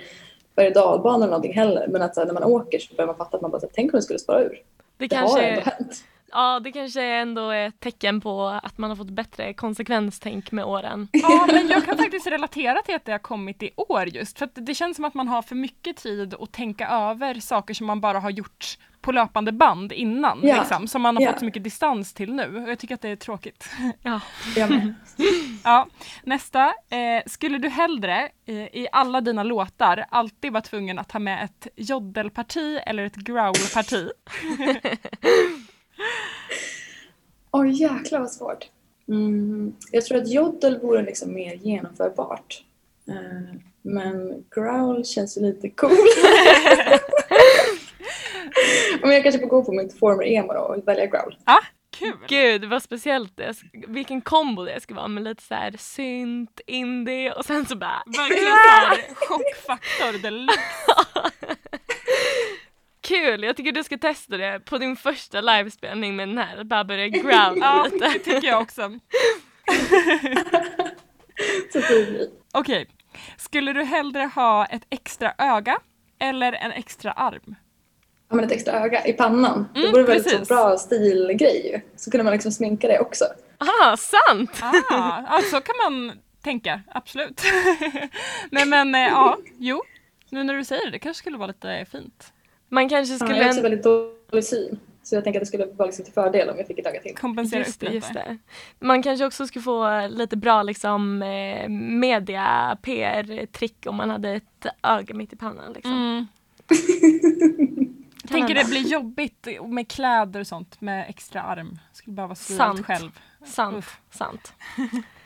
berg 0.56 0.68
och 0.68 0.74
dalbanor 0.74 1.18
eller 1.18 1.28
någonting 1.28 1.54
heller. 1.54 1.88
Men 1.88 2.02
att 2.02 2.16
så 2.16 2.22
här, 2.22 2.28
när 2.28 2.34
man 2.34 2.44
åker 2.44 2.80
så 2.80 2.96
börjar 2.96 3.08
man 3.08 3.16
fatta 3.16 3.38
att 3.38 3.42
man 3.42 3.52
bara, 3.52 3.60
så 3.60 3.66
här, 3.66 3.74
tänk 3.76 3.94
om 3.94 3.98
det 3.98 4.02
skulle 4.02 4.20
spara 4.20 4.44
ur. 4.44 4.62
Det, 4.98 5.08
Det 5.08 5.16
har 5.16 5.28
kanske, 5.28 5.42
ändå 5.42 5.62
hänt. 5.62 6.04
Ja, 6.32 6.60
det 6.60 6.72
kanske 6.72 7.02
ändå 7.04 7.50
är 7.50 7.68
ett 7.68 7.80
tecken 7.80 8.22
på 8.22 8.48
att 8.64 8.78
man 8.78 8.90
har 8.90 8.98
fått 8.98 9.10
bättre 9.10 9.54
konsekvenstänk 9.54 10.52
med 10.52 10.66
åren. 10.66 11.08
Ja, 11.12 11.48
men 11.52 11.68
jag 11.68 11.86
kan 11.86 11.98
faktiskt 11.98 12.28
relatera 12.28 12.82
till 12.82 12.96
att 12.96 13.06
det 13.06 13.12
har 13.12 13.20
kommit 13.20 13.64
i 13.64 13.70
år 13.76 14.08
just. 14.10 14.38
För 14.38 14.46
att 14.46 14.52
det 14.56 14.76
känns 14.76 14.96
som 14.96 15.06
att 15.06 15.14
man 15.14 15.28
har 15.28 15.42
för 15.42 15.56
mycket 15.56 15.98
tid 15.98 16.34
att 16.40 16.52
tänka 16.52 16.88
över 16.88 17.34
saker 17.40 17.74
som 17.74 17.88
man 17.88 18.02
bara 18.02 18.20
har 18.20 18.30
gjort 18.30 18.78
på 19.02 19.12
löpande 19.12 19.52
band 19.52 19.92
innan. 19.92 20.40
Ja. 20.44 20.60
Liksom, 20.60 20.88
som 20.88 21.02
man 21.02 21.16
har 21.16 21.24
Ja. 21.24 21.32
fått 21.32 21.40
så 21.40 21.46
mycket 21.46 21.64
distans 21.64 22.14
till 22.14 22.34
nu. 22.34 22.64
Och 22.64 22.70
jag 22.72 22.80
tycker 22.80 22.96
att 22.96 23.02
det 23.02 23.10
är 23.10 23.16
tråkigt. 23.16 23.70
Ja. 24.04 24.20
Ja, 25.64 25.88
nästa. 26.24 26.66
Eh, 26.90 27.22
skulle 27.26 27.58
du 27.58 27.70
hellre 27.70 28.30
eh, 28.46 28.56
i 28.56 28.88
alla 28.92 29.22
dina 29.22 29.44
låtar 29.44 30.06
alltid 30.10 30.52
vara 30.54 30.62
tvungen 30.62 31.00
att 31.00 31.12
ha 31.12 31.20
med 31.20 31.44
ett 31.46 31.68
joddelparti 31.76 32.80
eller 32.86 33.06
ett 33.06 33.16
growlparti? 33.16 34.10
Oj 37.52 37.82
jäklar 37.82 38.20
vad 38.20 38.32
svårt. 38.32 38.70
Mm, 39.08 39.76
jag 39.92 40.06
tror 40.06 40.18
att 40.18 40.30
joddel 40.30 40.80
vore 40.80 41.02
liksom 41.02 41.34
mer 41.34 41.54
genomförbart. 41.54 42.64
Eh, 43.08 43.56
men 43.82 44.44
growl 44.56 45.06
känns 45.06 45.38
ju 45.38 45.42
lite 45.42 45.70
cool. 45.70 45.92
Men 49.02 49.12
jag 49.12 49.24
kanske 49.24 49.42
får 49.42 49.48
gå 49.48 49.64
på 49.64 49.72
mitt 49.72 50.00
former 50.00 50.24
emo 50.24 50.54
då 50.54 50.60
och 50.60 50.88
välja 50.88 51.06
growl. 51.06 51.36
Kul! 52.02 52.18
Gud 52.28 52.66
vad 52.66 52.84
speciellt 52.84 53.38
det 53.38 53.54
vilken 53.88 54.22
kombo 54.22 54.66
det 54.66 54.82
ska 54.82 54.94
vara 54.94 55.08
med 55.08 55.24
lite 55.24 55.44
så 55.44 55.54
här 55.54 55.76
synt, 55.80 56.62
indie 56.68 57.32
och 57.32 57.46
sen 57.46 57.66
så 57.66 57.76
bara 57.76 58.04
Verkligen 58.06 58.44
såhär 58.44 59.16
chockfaktor 59.28 60.22
deluxe. 60.22 60.60
Kul, 63.12 63.44
jag 63.44 63.56
tycker 63.58 63.72
du 63.72 63.84
ska 63.84 63.98
testa 63.98 64.38
det 64.38 64.60
på 64.66 64.78
din 64.78 64.96
första 64.96 65.42
livespelning 65.42 66.16
med 66.16 66.28
den 66.30 66.38
här, 66.38 66.64
bara 66.64 66.84
börja 66.84 67.08
growla 67.10 67.54
Ja, 67.62 67.88
lite. 67.92 68.08
det 68.08 68.20
tycker 68.20 68.48
jag 68.48 68.62
också. 68.62 68.92
Okej, 72.54 72.88
skulle 73.38 73.74
du 73.74 73.84
hellre 73.84 74.30
ha 74.36 74.66
ett 74.66 74.82
extra 74.90 75.34
öga 75.38 75.80
eller 76.20 76.54
en 76.54 76.72
extra 76.72 77.12
arm? 77.12 77.56
Ja 78.30 78.36
men 78.36 78.46
ett 78.46 78.52
extra 78.52 78.74
öga 78.84 79.06
i 79.08 79.14
pannan. 79.14 79.70
Mm, 79.76 79.86
det 79.86 79.92
vore 79.92 80.04
väl 80.04 80.24
precis. 80.24 80.48
så 80.48 80.54
bra 80.54 80.78
stilgrej. 80.78 81.86
Så 81.96 82.12
kunde 82.12 82.24
man 82.24 82.34
liksom 82.34 82.52
sminka 82.52 82.88
det 82.88 83.00
också. 83.00 83.26
Ah, 83.58 83.98
sant! 83.98 84.60
Ah, 84.62 85.24
ja, 85.32 85.42
så 85.52 85.62
kan 85.62 85.76
man 85.78 86.20
tänka, 86.44 86.82
absolut. 86.88 87.42
Nej 88.52 88.66
men 88.66 88.96
eh, 88.96 89.02
ja, 89.02 89.38
jo, 89.58 89.84
nu 90.30 90.44
när 90.44 90.54
du 90.54 90.64
säger 90.66 90.86
det, 90.86 90.92
det 90.92 91.00
kanske 91.00 91.20
skulle 91.20 91.38
vara 91.38 91.48
lite 91.48 91.86
fint. 91.92 92.34
Man 92.72 92.90
kanske 92.90 93.14
Ja, 93.14 93.18
skulle... 93.20 93.36
jag 93.36 93.44
har 93.44 93.50
också 93.50 93.58
en- 93.60 93.64
väldigt 93.64 93.84
dålig 93.84 94.44
syn. 94.46 94.80
Så 95.04 95.16
jag 95.16 95.24
tänker 95.24 95.40
att 95.40 95.42
det 95.42 95.46
skulle 95.46 95.66
vara 95.66 95.86
liksom 95.86 96.06
till 96.06 96.14
fördel 96.14 96.50
om 96.50 96.58
jag 96.58 96.68
fick 96.68 96.80
ett 96.80 96.86
öga 96.88 97.00
till. 97.02 97.16
Kompensera 97.16 97.60
Just 97.60 97.84
upp 97.84 97.90
det, 97.90 97.96
just 97.96 98.14
det. 98.14 98.38
Man 98.80 99.04
kanske 99.04 99.26
också 99.26 99.48
skulle 99.48 99.64
få 99.64 100.08
lite 100.08 100.38
bra 100.38 100.64
liksom 100.64 101.22
eh, 101.24 101.70
media 101.70 102.78
PR-trick 102.82 103.86
om 103.86 103.96
man 103.96 104.10
hade 104.10 104.30
ett 104.30 104.66
öga 104.84 105.14
mitt 105.16 105.34
i 105.34 105.36
pannan 105.36 105.74
liksom. 105.74 105.92
Mm. 105.94 106.28
Tänker 108.28 108.56
det 108.56 108.66
blir 108.70 108.88
jobbigt 108.88 109.48
med 109.68 109.88
kläder 109.88 110.40
och 110.40 110.48
sånt 110.48 110.82
med 110.82 111.06
extra 111.10 111.42
arm. 111.42 111.80
Skulle 111.94 112.14
behöva 112.16 112.36
sy 112.36 112.54
Sant. 112.56 112.86
själv. 112.86 113.20
Sant, 113.46 113.78
Uff. 113.78 114.00
sant. 114.12 114.54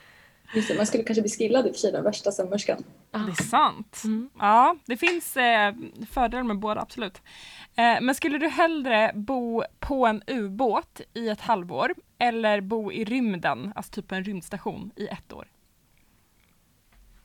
Just 0.55 0.67
det, 0.67 0.75
man 0.77 0.85
skulle 0.85 1.03
kanske 1.03 1.21
bli 1.21 1.31
skillad 1.31 1.67
i 1.67 1.69
och 1.69 1.73
för 1.73 1.79
sig, 1.79 1.91
den 1.91 2.03
värsta 2.03 2.31
sömmerskan. 2.31 2.83
Det 3.11 3.17
är 3.17 3.43
sant. 3.43 4.01
Mm. 4.03 4.29
Ja, 4.39 4.75
det 4.85 4.97
finns 4.97 5.37
eh, 5.37 5.73
fördelar 6.11 6.43
med 6.43 6.59
båda, 6.59 6.81
absolut. 6.81 7.21
Eh, 7.75 8.01
men 8.01 8.15
skulle 8.15 8.37
du 8.37 8.47
hellre 8.47 9.11
bo 9.15 9.63
på 9.79 10.05
en 10.05 10.21
ubåt 10.27 11.01
i 11.13 11.29
ett 11.29 11.41
halvår 11.41 11.93
eller 12.17 12.61
bo 12.61 12.91
i 12.91 13.05
rymden, 13.05 13.73
alltså 13.75 13.91
typ 13.91 14.11
en 14.11 14.23
rymdstation 14.23 14.91
i 14.95 15.07
ett 15.07 15.33
år? 15.33 15.47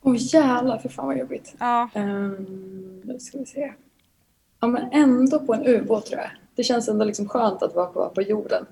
Åh 0.01 0.15
jävlar, 0.17 0.77
för 0.77 0.89
fan 0.89 1.05
vad 1.07 1.17
jobbigt. 1.17 1.55
Ja, 1.59 1.89
Um, 1.95 3.01
nu 3.03 3.19
ska 3.19 3.37
vi 3.37 3.45
se. 3.45 3.73
Ja 4.59 4.67
men 4.67 4.91
ändå 4.91 5.39
på 5.39 5.53
en 5.53 5.65
ubåt 5.65 6.05
tror 6.05 6.19
jag. 6.19 6.29
Det 6.55 6.63
känns 6.63 6.87
ändå 6.87 7.05
liksom 7.05 7.29
skönt 7.29 7.63
att 7.63 7.75
vara 7.75 7.87
på, 7.87 8.09
på 8.15 8.21
jorden. 8.21 8.65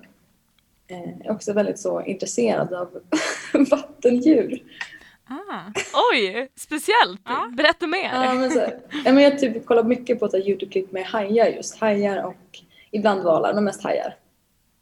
Eh, 0.90 1.26
är 1.26 1.30
också 1.30 1.52
väldigt 1.52 1.78
så 1.78 2.02
intresserad 2.02 2.74
av 2.74 2.88
vattendjur. 3.70 4.62
ah. 5.28 5.72
Oj, 6.12 6.48
speciellt! 6.56 7.20
Ja. 7.24 7.50
Berätta 7.52 7.86
mer! 7.86 8.10
Ja, 8.12 8.34
men 8.34 8.50
så, 8.50 8.58
ja, 9.04 9.12
men 9.12 9.18
jag 9.18 9.38
typ 9.38 9.66
kollar 9.66 9.82
mycket 9.84 10.20
på 10.20 10.26
Youtube-klipp 10.26 10.92
med 10.92 11.04
hajar 11.04 11.46
just. 11.46 11.80
Hajar 11.80 12.22
och 12.22 12.58
ibland 12.90 13.22
valar, 13.22 13.54
men 13.54 13.64
mest 13.64 13.82
hajar. 13.82 14.14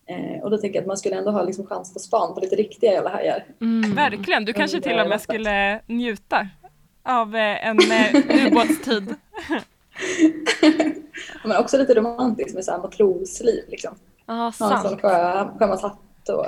Eh, 0.06 0.42
och 0.42 0.50
då 0.50 0.58
tänker 0.58 0.76
jag 0.76 0.82
att 0.82 0.86
man 0.86 0.96
skulle 0.96 1.16
ändå 1.16 1.30
ha 1.30 1.42
liksom 1.42 1.66
chans 1.66 1.92
på 1.94 1.98
span 1.98 2.34
på 2.34 2.40
lite 2.40 2.56
riktiga 2.56 2.92
jävla 2.92 3.10
hajar. 3.10 3.44
Mm. 3.60 3.94
Verkligen, 3.94 4.44
du 4.44 4.52
kanske 4.52 4.80
till 4.80 4.98
och 4.98 5.08
med 5.08 5.20
skulle 5.20 5.80
njuta 5.86 6.48
av 7.02 7.36
eh, 7.36 7.66
en 7.66 7.78
eh, 7.78 8.46
ubåtstid. 8.46 9.14
Men 11.44 11.56
också 11.56 11.78
lite 11.78 11.94
romantiskt 11.94 12.54
med 12.54 12.64
så 12.64 12.70
här 12.70 12.78
matrosliv 12.78 13.64
liksom. 13.68 13.94
Ja, 14.28 14.52
sant. 14.52 14.82
sån 14.82 14.98
sjö, 14.98 15.48
sjömanshatt 15.58 16.28
och 16.28 16.46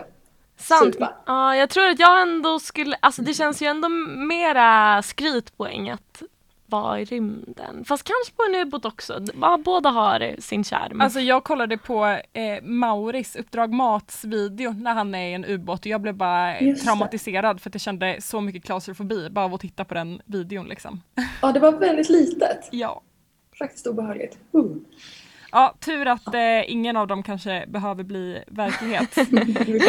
Sant. 0.57 0.95
Supa. 0.95 1.13
Ja, 1.27 1.57
jag 1.57 1.71
tror 1.71 1.89
att 1.89 1.99
jag 1.99 2.23
ändå 2.23 2.61
skulle, 2.61 2.97
alltså 3.01 3.23
det 3.23 3.35
känns 3.35 3.63
ju 3.63 3.67
ändå 3.67 3.89
mera 4.29 5.03
skrytpoäng 5.03 5.91
att 5.91 6.23
vara 6.67 7.01
i 7.01 7.05
rymden. 7.05 7.85
Fast 7.85 8.05
kanske 8.05 8.35
på 8.37 8.43
en 8.43 8.55
ubåt 8.67 8.85
också. 8.85 9.21
Ja, 9.41 9.59
båda 9.65 9.91
har 9.91 10.37
sin 10.39 10.65
charm. 10.65 11.01
Alltså 11.01 11.21
jag 11.21 11.45
kollade 11.45 11.79
på 11.79 12.07
eh, 12.33 12.63
Mauris 12.63 13.37
Uppdrag 13.37 13.73
Mats 13.73 14.25
video 14.25 14.73
när 14.73 14.95
han 14.95 15.15
är 15.15 15.29
i 15.29 15.33
en 15.33 15.45
ubåt 15.45 15.81
och 15.81 15.87
jag 15.87 16.01
blev 16.01 16.15
bara 16.15 16.61
Just 16.61 16.81
det. 16.81 16.87
traumatiserad 16.87 17.61
för 17.61 17.71
att 17.71 17.75
jag 17.75 17.81
kände 17.81 18.17
så 18.21 18.41
mycket 18.41 18.65
klaustrofobi 18.65 19.31
bara 19.31 19.45
av 19.45 19.55
att 19.55 19.61
titta 19.61 19.85
på 19.85 19.95
den 19.95 20.23
videon 20.25 20.67
liksom. 20.67 21.01
Ja, 21.43 21.53
det 21.53 21.61
var 21.61 21.73
väldigt 21.73 22.09
litet. 22.09 22.69
Ja. 22.71 23.03
Faktiskt 23.59 23.87
obehagligt. 23.87 24.39
Uh. 24.55 24.77
Ja, 25.53 25.75
tur 25.81 26.07
att 26.07 26.35
eh, 26.35 26.71
ingen 26.73 26.97
av 26.97 27.07
dem 27.07 27.23
kanske 27.23 27.65
behöver 27.69 28.05
bli 28.05 28.45
verklighet. 28.47 29.17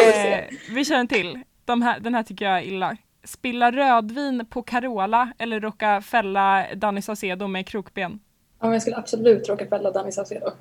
Eh, 0.02 0.46
vi 0.70 0.86
kör 0.86 0.96
en 0.96 1.08
till. 1.08 1.40
De 1.66 1.82
här, 1.82 2.00
den 2.00 2.16
här 2.16 2.24
tycker 2.24 2.46
jag 2.46 2.58
är 2.58 2.62
illa. 2.62 2.98
Spilla 3.24 3.72
rödvin 3.72 4.46
på 4.50 4.62
Carola 4.62 5.34
eller 5.38 5.60
råka 5.60 6.02
fälla 6.02 6.66
Danny 6.76 7.02
Saucedo 7.02 7.48
med 7.48 7.68
krokben. 7.68 8.20
Ja, 8.60 8.66
men 8.66 8.74
jag 8.74 8.82
skulle 8.82 8.98
absolut 8.98 9.50
råka 9.50 9.66
fälla 9.66 9.92
Danny 9.92 10.12
Saucedo. 10.12 10.52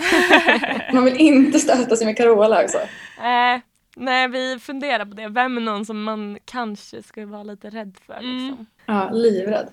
Man 0.92 1.04
vill 1.04 1.16
inte 1.16 1.58
stöta 1.58 1.96
sig 1.96 2.06
med 2.06 2.16
Carola 2.16 2.64
också. 2.64 2.78
Eh, 2.78 3.60
nej, 3.96 4.28
vi 4.28 4.58
funderar 4.58 5.04
på 5.04 5.14
det. 5.14 5.28
Vem 5.28 5.56
är 5.56 5.60
någon 5.60 5.86
som 5.86 6.02
man 6.02 6.38
kanske 6.44 7.02
skulle 7.02 7.26
vara 7.26 7.42
lite 7.42 7.70
rädd 7.70 7.96
för? 8.06 8.14
Mm. 8.14 8.46
Liksom. 8.48 8.66
Ja, 8.86 9.10
livrädd. 9.12 9.68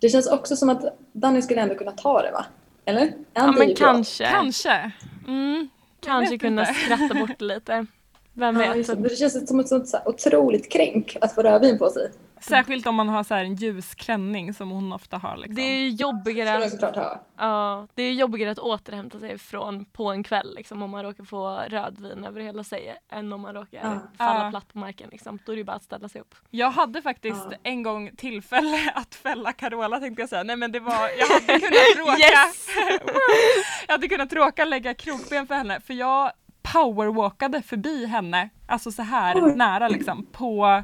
Det 0.00 0.08
känns 0.08 0.26
också 0.26 0.56
som 0.56 0.68
att 0.68 0.84
Danny 1.12 1.42
skulle 1.42 1.60
ändå 1.60 1.74
kunna 1.74 1.92
ta 1.92 2.22
det 2.22 2.30
va? 2.30 2.44
Eller? 2.88 3.12
Ja, 3.34 3.46
men 3.52 3.54
bra? 3.66 3.74
kanske. 3.76 4.24
Kanske. 4.24 4.90
Mm. 5.26 5.68
Kanske 6.00 6.38
kunna 6.38 6.68
inte. 6.68 6.74
skratta 6.80 7.14
bort 7.14 7.40
lite. 7.40 7.86
Vem 8.32 8.60
Ja, 8.60 8.72
vet? 8.72 8.86
det. 8.86 8.94
det 9.08 9.16
känns 9.16 9.48
som 9.48 9.60
ett 9.60 9.68
sånt 9.68 9.88
så 9.88 9.98
otroligt 10.06 10.72
kränk 10.72 11.16
att 11.20 11.34
få 11.34 11.42
rödvin 11.42 11.78
på 11.78 11.90
sig. 11.90 12.10
Särskilt 12.40 12.86
om 12.86 12.94
man 12.94 13.08
har 13.08 13.24
så 13.24 13.34
här 13.34 13.44
en 13.44 13.54
ljus 13.54 13.94
klänning 13.94 14.54
som 14.54 14.70
hon 14.70 14.92
ofta 14.92 15.18
har. 15.18 15.36
Liksom. 15.36 15.54
Det 15.54 15.62
är 15.62 15.80
Det 15.82 15.88
jobbigare, 15.88 16.70
ha. 16.94 17.22
ja, 17.38 17.86
det 17.94 18.02
är 18.02 18.12
jobbigare 18.12 18.50
att 18.50 18.58
återhämta 18.58 19.18
sig 19.20 19.38
från 19.38 19.84
på 19.84 20.10
en 20.10 20.22
kväll 20.22 20.54
liksom, 20.56 20.82
om 20.82 20.90
man 20.90 21.02
råkar 21.02 21.24
få 21.24 21.48
rödvin 21.68 22.24
över 22.24 22.40
hela 22.40 22.64
sig 22.64 22.96
än 23.12 23.32
om 23.32 23.40
man 23.40 23.54
råkar 23.54 23.78
Ja. 23.82 24.00
falla 24.26 24.44
Ja. 24.44 24.50
platt 24.50 24.72
på 24.72 24.78
marken. 24.78 25.08
Liksom. 25.12 25.38
Då 25.46 25.52
är 25.52 25.56
det 25.56 25.60
ju 25.60 25.64
bara 25.64 25.76
att 25.76 25.82
ställa 25.84 26.08
sig 26.08 26.20
upp. 26.20 26.34
Jag 26.50 26.70
hade 26.70 27.02
faktiskt 27.02 27.46
Ja. 27.50 27.56
en 27.62 27.82
gång 27.82 28.10
tillfälle 28.16 28.92
att 28.94 29.14
fälla 29.14 29.52
Carola 29.52 30.00
tänkte 30.00 30.22
jag 30.22 30.28
säga. 30.28 30.42
Nej 30.42 30.56
men 30.56 30.72
det 30.72 30.80
var, 30.80 31.08
jag 31.18 31.26
hade 31.26 31.60
kunnat 31.66 31.96
råka, 32.08 32.18
Yes! 32.18 32.68
jag 33.86 33.94
hade 33.94 34.08
kunnat 34.08 34.32
råka 34.32 34.64
lägga 34.64 34.94
krokben 34.94 35.46
för 35.46 35.54
henne 35.54 35.80
för 35.80 35.94
jag 35.94 36.32
powerwalkade 36.62 37.62
förbi 37.62 38.06
henne, 38.06 38.48
alltså 38.66 38.92
så 38.92 39.02
här 39.02 39.44
Oj. 39.44 39.56
nära 39.56 39.88
liksom, 39.88 40.26
på, 40.32 40.82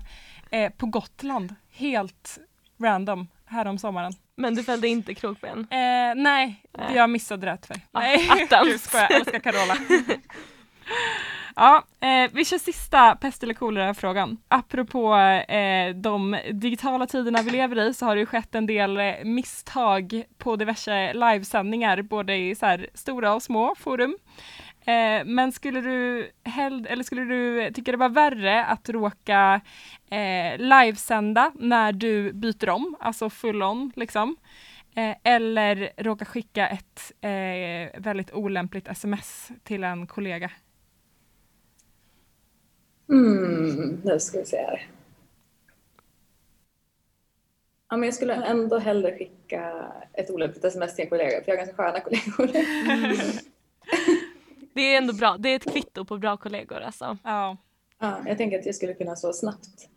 eh, 0.50 0.72
på 0.72 0.86
Gotland. 0.86 1.54
Helt 1.70 2.38
random 2.82 3.28
här 3.46 3.66
om 3.66 3.78
sommaren. 3.78 4.12
Men 4.36 4.54
du 4.54 4.64
fällde 4.64 4.88
inte 4.88 5.14
krokben. 5.14 5.58
Eh, 5.70 5.76
nej, 6.16 6.62
Nej. 6.78 6.96
jag 6.96 7.10
missade 7.10 7.46
det 7.46 7.58
tyvärr. 7.62 7.80
Ah, 7.92 8.00
Nej, 8.00 8.48
gud 8.64 8.80
skojar, 8.80 9.06
jag 9.10 9.20
älskar 9.20 9.38
Carola. 9.38 9.76
Ja, 11.56 11.84
eh, 12.00 12.30
vi 12.32 12.44
kör 12.44 12.58
sista 12.58 13.16
pest 13.16 13.42
eller 13.42 13.54
kolera-frågan. 13.54 14.36
Apropå 14.48 15.16
eh, 15.48 15.94
de 15.94 16.38
digitala 16.52 17.06
tiderna 17.06 17.42
vi 17.42 17.50
lever 17.50 17.88
i 17.88 17.94
så 17.94 18.06
har 18.06 18.14
det 18.14 18.20
ju 18.20 18.26
skett 18.26 18.54
en 18.54 18.66
del 18.66 18.96
eh, 18.96 19.14
misstag 19.24 20.22
på 20.38 20.56
diverse 20.56 21.12
livesändningar, 21.12 22.02
både 22.02 22.36
i 22.36 22.54
så 22.54 22.66
här, 22.66 22.88
stora 22.94 23.34
och 23.34 23.42
små 23.42 23.74
forum. 23.78 24.16
Eh, 24.86 25.24
men 25.24 25.52
skulle 25.52 25.80
du, 25.80 26.30
hell, 26.44 26.86
eller 26.90 27.04
skulle 27.04 27.24
du 27.24 27.70
tycka 27.72 27.90
det 27.90 27.98
var 27.98 28.08
värre 28.08 28.64
att 28.64 28.88
råka 28.88 29.60
eh, 30.10 30.58
livesända 30.58 31.52
när 31.54 31.92
du 31.92 32.32
byter 32.32 32.68
om, 32.68 32.96
alltså 33.00 33.30
full 33.30 33.62
on 33.62 33.92
liksom? 33.96 34.36
Eh, 34.94 35.16
eller 35.22 35.92
råka 35.96 36.24
skicka 36.24 36.68
ett 36.68 37.12
eh, 37.20 38.00
väldigt 38.00 38.32
olämpligt 38.32 38.88
sms 38.88 39.50
till 39.62 39.84
en 39.84 40.06
kollega? 40.06 40.50
Mm, 43.08 44.00
nu 44.04 44.20
ska 44.20 44.38
vi 44.38 44.44
se 44.44 44.56
här. 44.56 44.86
Ja, 47.88 47.96
men 47.96 48.02
jag 48.02 48.14
skulle 48.14 48.34
ändå 48.34 48.78
hellre 48.78 49.18
skicka 49.18 49.92
ett 50.12 50.30
olämpligt 50.30 50.64
sms 50.64 50.94
till 50.94 51.04
en 51.04 51.10
kollega 51.10 51.44
för 51.44 51.52
jag 51.52 51.58
har 51.58 51.64
ganska 51.64 51.76
sköna 51.76 52.00
kollegor. 52.00 52.56
Mm. 52.56 53.16
Det 54.74 54.80
är 54.80 54.98
ändå 54.98 55.12
bra, 55.12 55.36
det 55.38 55.48
är 55.48 55.56
ett 55.56 55.72
kvitto 55.72 56.04
på 56.04 56.18
bra 56.18 56.36
kollegor 56.36 56.80
alltså. 56.80 57.18
Ja. 57.24 57.56
Ja, 57.98 58.18
jag 58.26 58.38
tänker 58.38 58.58
att 58.58 58.66
jag 58.66 58.74
skulle 58.74 58.94
kunna 58.94 59.16
så 59.16 59.32
snabbt 59.32 59.88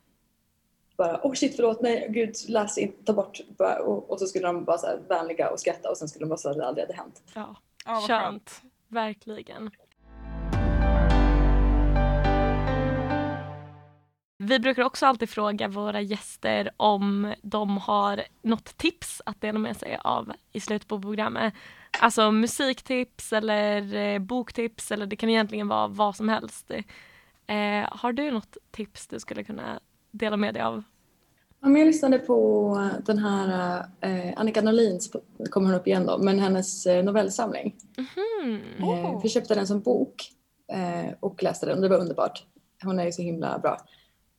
bara 0.98 1.20
oh 1.24 1.34
shit 1.34 1.56
förlåt 1.56 1.82
nej 1.82 2.08
gud 2.10 2.36
läs 2.48 2.78
inte, 2.78 3.04
ta 3.04 3.14
bort 3.14 3.40
och, 3.80 4.12
och, 4.12 4.20
så 4.20 4.28
skulle 4.28 4.48
de 4.48 4.66
vara 4.66 4.78
så 4.78 4.88
här 4.88 5.00
vänliga 5.10 5.50
och 5.50 5.60
skratta 5.60 5.90
och 5.90 5.98
sen 5.98 6.08
skulle 6.08 6.26
de 6.26 6.30
bara 6.30 6.38
säga 6.38 6.52
att 6.52 6.58
det 6.58 6.68
aldrig 6.68 6.88
hade 6.88 6.98
hänt. 6.98 7.22
Ja, 7.34 7.56
Ja, 7.88 7.94
vad 7.94 8.04
skönt. 8.04 8.62
Verkligen. 8.88 9.72
Vi 14.48 14.60
brukar 14.60 14.84
också 14.84 15.06
alltid 15.06 15.30
fråga 15.30 15.68
våra 15.68 16.02
gäster 16.02 16.70
om 16.78 17.34
de 17.42 17.78
har 17.78 18.24
något 18.42 18.78
tips 18.78 19.22
att 19.26 19.42
dela 19.42 19.60
med 19.60 19.78
sig 19.78 20.00
av 20.04 20.32
i 20.52 20.60
slutet 20.60 20.88
på 20.88 21.02
programmet. 21.02 21.54
Alltså 22.00 22.32
musiktips 22.32 23.34
eller 23.34 23.96
eh, 23.96 24.20
boktips 24.20 24.92
eller 24.92 25.06
det 25.06 25.16
kan 25.16 25.30
egentligen 25.30 25.68
vara 25.68 25.88
vad 25.88 26.16
som 26.16 26.30
helst. 26.30 26.72
Eh, 27.48 27.90
har 27.92 28.12
du 28.12 28.32
något 28.32 28.58
tips 28.72 29.08
du 29.08 29.20
skulle 29.20 29.44
kunna 29.44 29.80
dela 30.12 30.38
med 30.38 30.54
dig 30.54 30.64
av? 30.64 30.84
Jag 31.60 31.72
lyssnade 31.72 32.20
på 32.20 32.92
den 33.06 33.18
här 33.18 33.80
eh, 34.02 34.34
Annika 34.36 34.62
Norlins, 34.62 35.12
kommer 35.50 35.68
hon 35.68 35.76
upp 35.76 35.88
igen 35.88 36.06
då, 36.06 36.18
men 36.18 36.40
hennes 36.40 36.86
eh, 36.86 37.04
novellsamling. 37.04 37.76
Mhm. 37.98 38.62
Oh. 38.82 39.00
Eh, 39.00 39.22
vi 39.24 39.30
köpte 39.30 39.56
den 39.56 39.68
som 39.68 39.82
bok 39.82 40.32
eh, 40.74 41.14
och 41.20 41.44
läste 41.44 41.66
den 41.66 41.82
det 41.82 41.90
var 41.90 41.98
underbart. 41.98 42.46
Hon 42.84 43.00
är 43.00 43.06
ju 43.06 43.12
så 43.12 43.22
himla 43.22 43.60
bra. 43.60 43.78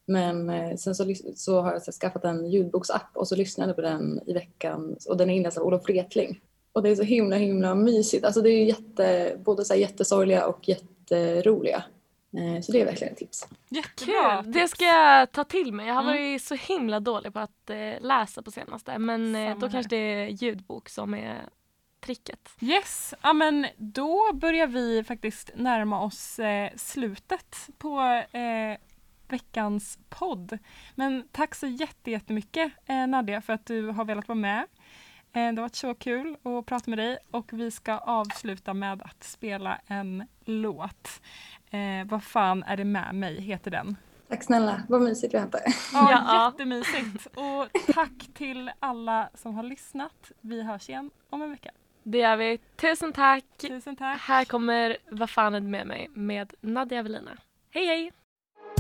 Men 0.09 0.51
eh, 0.51 0.77
sen 0.77 0.94
så, 0.94 1.14
så 1.37 1.61
har 1.61 1.73
jag 1.73 1.83
så 1.83 1.92
skaffat 1.92 2.25
en 2.25 2.51
ljudboksapp 2.51 3.11
och 3.14 3.29
så 3.29 3.37
lyssnade 3.37 3.68
jag 3.68 3.77
på 3.77 3.83
den 3.83 4.21
i 4.27 4.33
veckan 4.33 4.97
och 5.09 5.16
den 5.16 5.31
är 5.31 5.35
inläst 5.35 5.59
av 5.59 5.64
Olof 5.64 5.88
Wretling. 5.88 6.40
Och 6.73 6.83
det 6.83 6.90
är 6.90 6.94
så 6.97 7.03
himla 7.03 7.37
himla 7.37 7.75
mysigt. 7.75 8.25
Alltså 8.25 8.40
det 8.40 8.51
är 8.51 8.64
jätte, 8.64 9.37
både 9.44 9.64
så 9.64 9.73
här 9.75 9.81
jättesorgliga 9.81 10.47
och 10.47 10.68
jätteroliga. 10.68 11.83
Eh, 12.37 12.61
så 12.62 12.73
det 12.73 12.81
är 12.81 12.85
verkligen 12.85 13.12
ett 13.12 13.18
tips. 13.18 13.49
Jättebra! 13.68 14.42
Kul! 14.42 14.53
Det 14.53 14.68
ska 14.68 14.85
jag 14.85 15.33
ta 15.33 15.44
till 15.44 15.73
mig. 15.73 15.87
Jag 15.87 15.94
har 15.94 16.03
Mm. 16.03 16.14
varit 16.16 16.42
så 16.42 16.55
himla 16.55 17.01
dålig 17.01 17.33
på 17.33 17.38
att 17.38 17.71
eh, 17.71 18.01
läsa 18.01 18.42
på 18.42 18.51
senaste 18.51 18.99
men 18.99 19.35
Samma 19.35 19.55
då 19.55 19.66
här. 19.66 19.73
kanske 19.73 19.97
det 19.97 19.97
är 19.97 20.27
ljudbok 20.29 20.88
som 20.88 21.14
är 21.14 21.42
tricket. 22.01 22.40
Yes, 22.61 23.14
ja 23.23 23.33
men 23.33 23.66
då 23.77 24.21
börjar 24.35 24.66
vi 24.66 25.05
faktiskt 25.05 25.51
närma 25.55 26.05
oss 26.05 26.40
slutet 26.77 27.57
på 27.79 28.23
veckans 29.29 29.99
podd. 30.09 30.59
Men 30.95 31.29
tack 31.33 31.55
så 31.55 31.67
jätte- 31.67 32.11
jättemycket 32.11 32.73
eh, 32.87 33.07
Nadja 33.07 33.41
för 33.41 33.53
att 33.53 33.67
du 33.67 33.87
har 33.88 34.05
velat 34.05 34.29
vara 34.29 34.38
med. 34.38 34.59
Eh, 35.33 35.33
det 35.33 35.41
har 35.41 35.62
varit 35.62 35.75
så 35.75 35.95
kul 35.95 36.37
att 36.43 36.67
prata 36.67 36.91
med 36.91 36.99
dig 36.99 37.19
och 37.31 37.53
vi 37.53 37.71
ska 37.71 37.99
avsluta 37.99 38.75
med 38.75 39.03
att 39.03 39.25
spela 39.25 39.81
en 39.87 40.27
låt. 40.45 41.21
Eh, 41.71 42.07
vad 42.07 42.23
fan 42.25 42.62
är 42.62 42.77
det 42.77 42.85
med 42.85 43.14
mig 43.14 43.41
heter 43.41 43.71
den. 43.71 43.97
Tack 44.29 44.43
snälla, 44.45 44.83
vad 44.88 45.01
mysigt 45.03 45.35
vi 45.35 45.38
hade. 45.38 45.62
Ja, 45.93 46.11
Ja. 46.12 46.47
jättemysigt. 46.51 47.27
Och 47.27 47.69
tack 47.95 48.29
till 48.35 48.71
alla 48.81 49.31
som 49.35 49.55
har 49.55 49.62
lyssnat. 49.62 50.33
Vi 50.41 50.62
hörs 50.62 50.88
igen 50.88 51.11
om 51.31 51.43
en 51.43 51.51
vecka. 51.51 51.71
Det 52.03 52.19
gör 52.19 52.37
vi. 52.37 52.59
Tusen 52.77 53.12
tack! 53.12 53.45
Tusen 53.59 53.97
tack. 53.97 54.21
Här 54.21 54.45
kommer 54.45 54.97
Vad 55.11 55.31
fan 55.31 55.55
är 55.55 55.61
det 55.61 55.67
med 55.67 55.87
mig 55.87 56.09
med 56.14 56.55
Nadja 56.61 56.99
Evelina. 56.99 57.31
Hej 57.71 57.87
hej! 57.87 58.12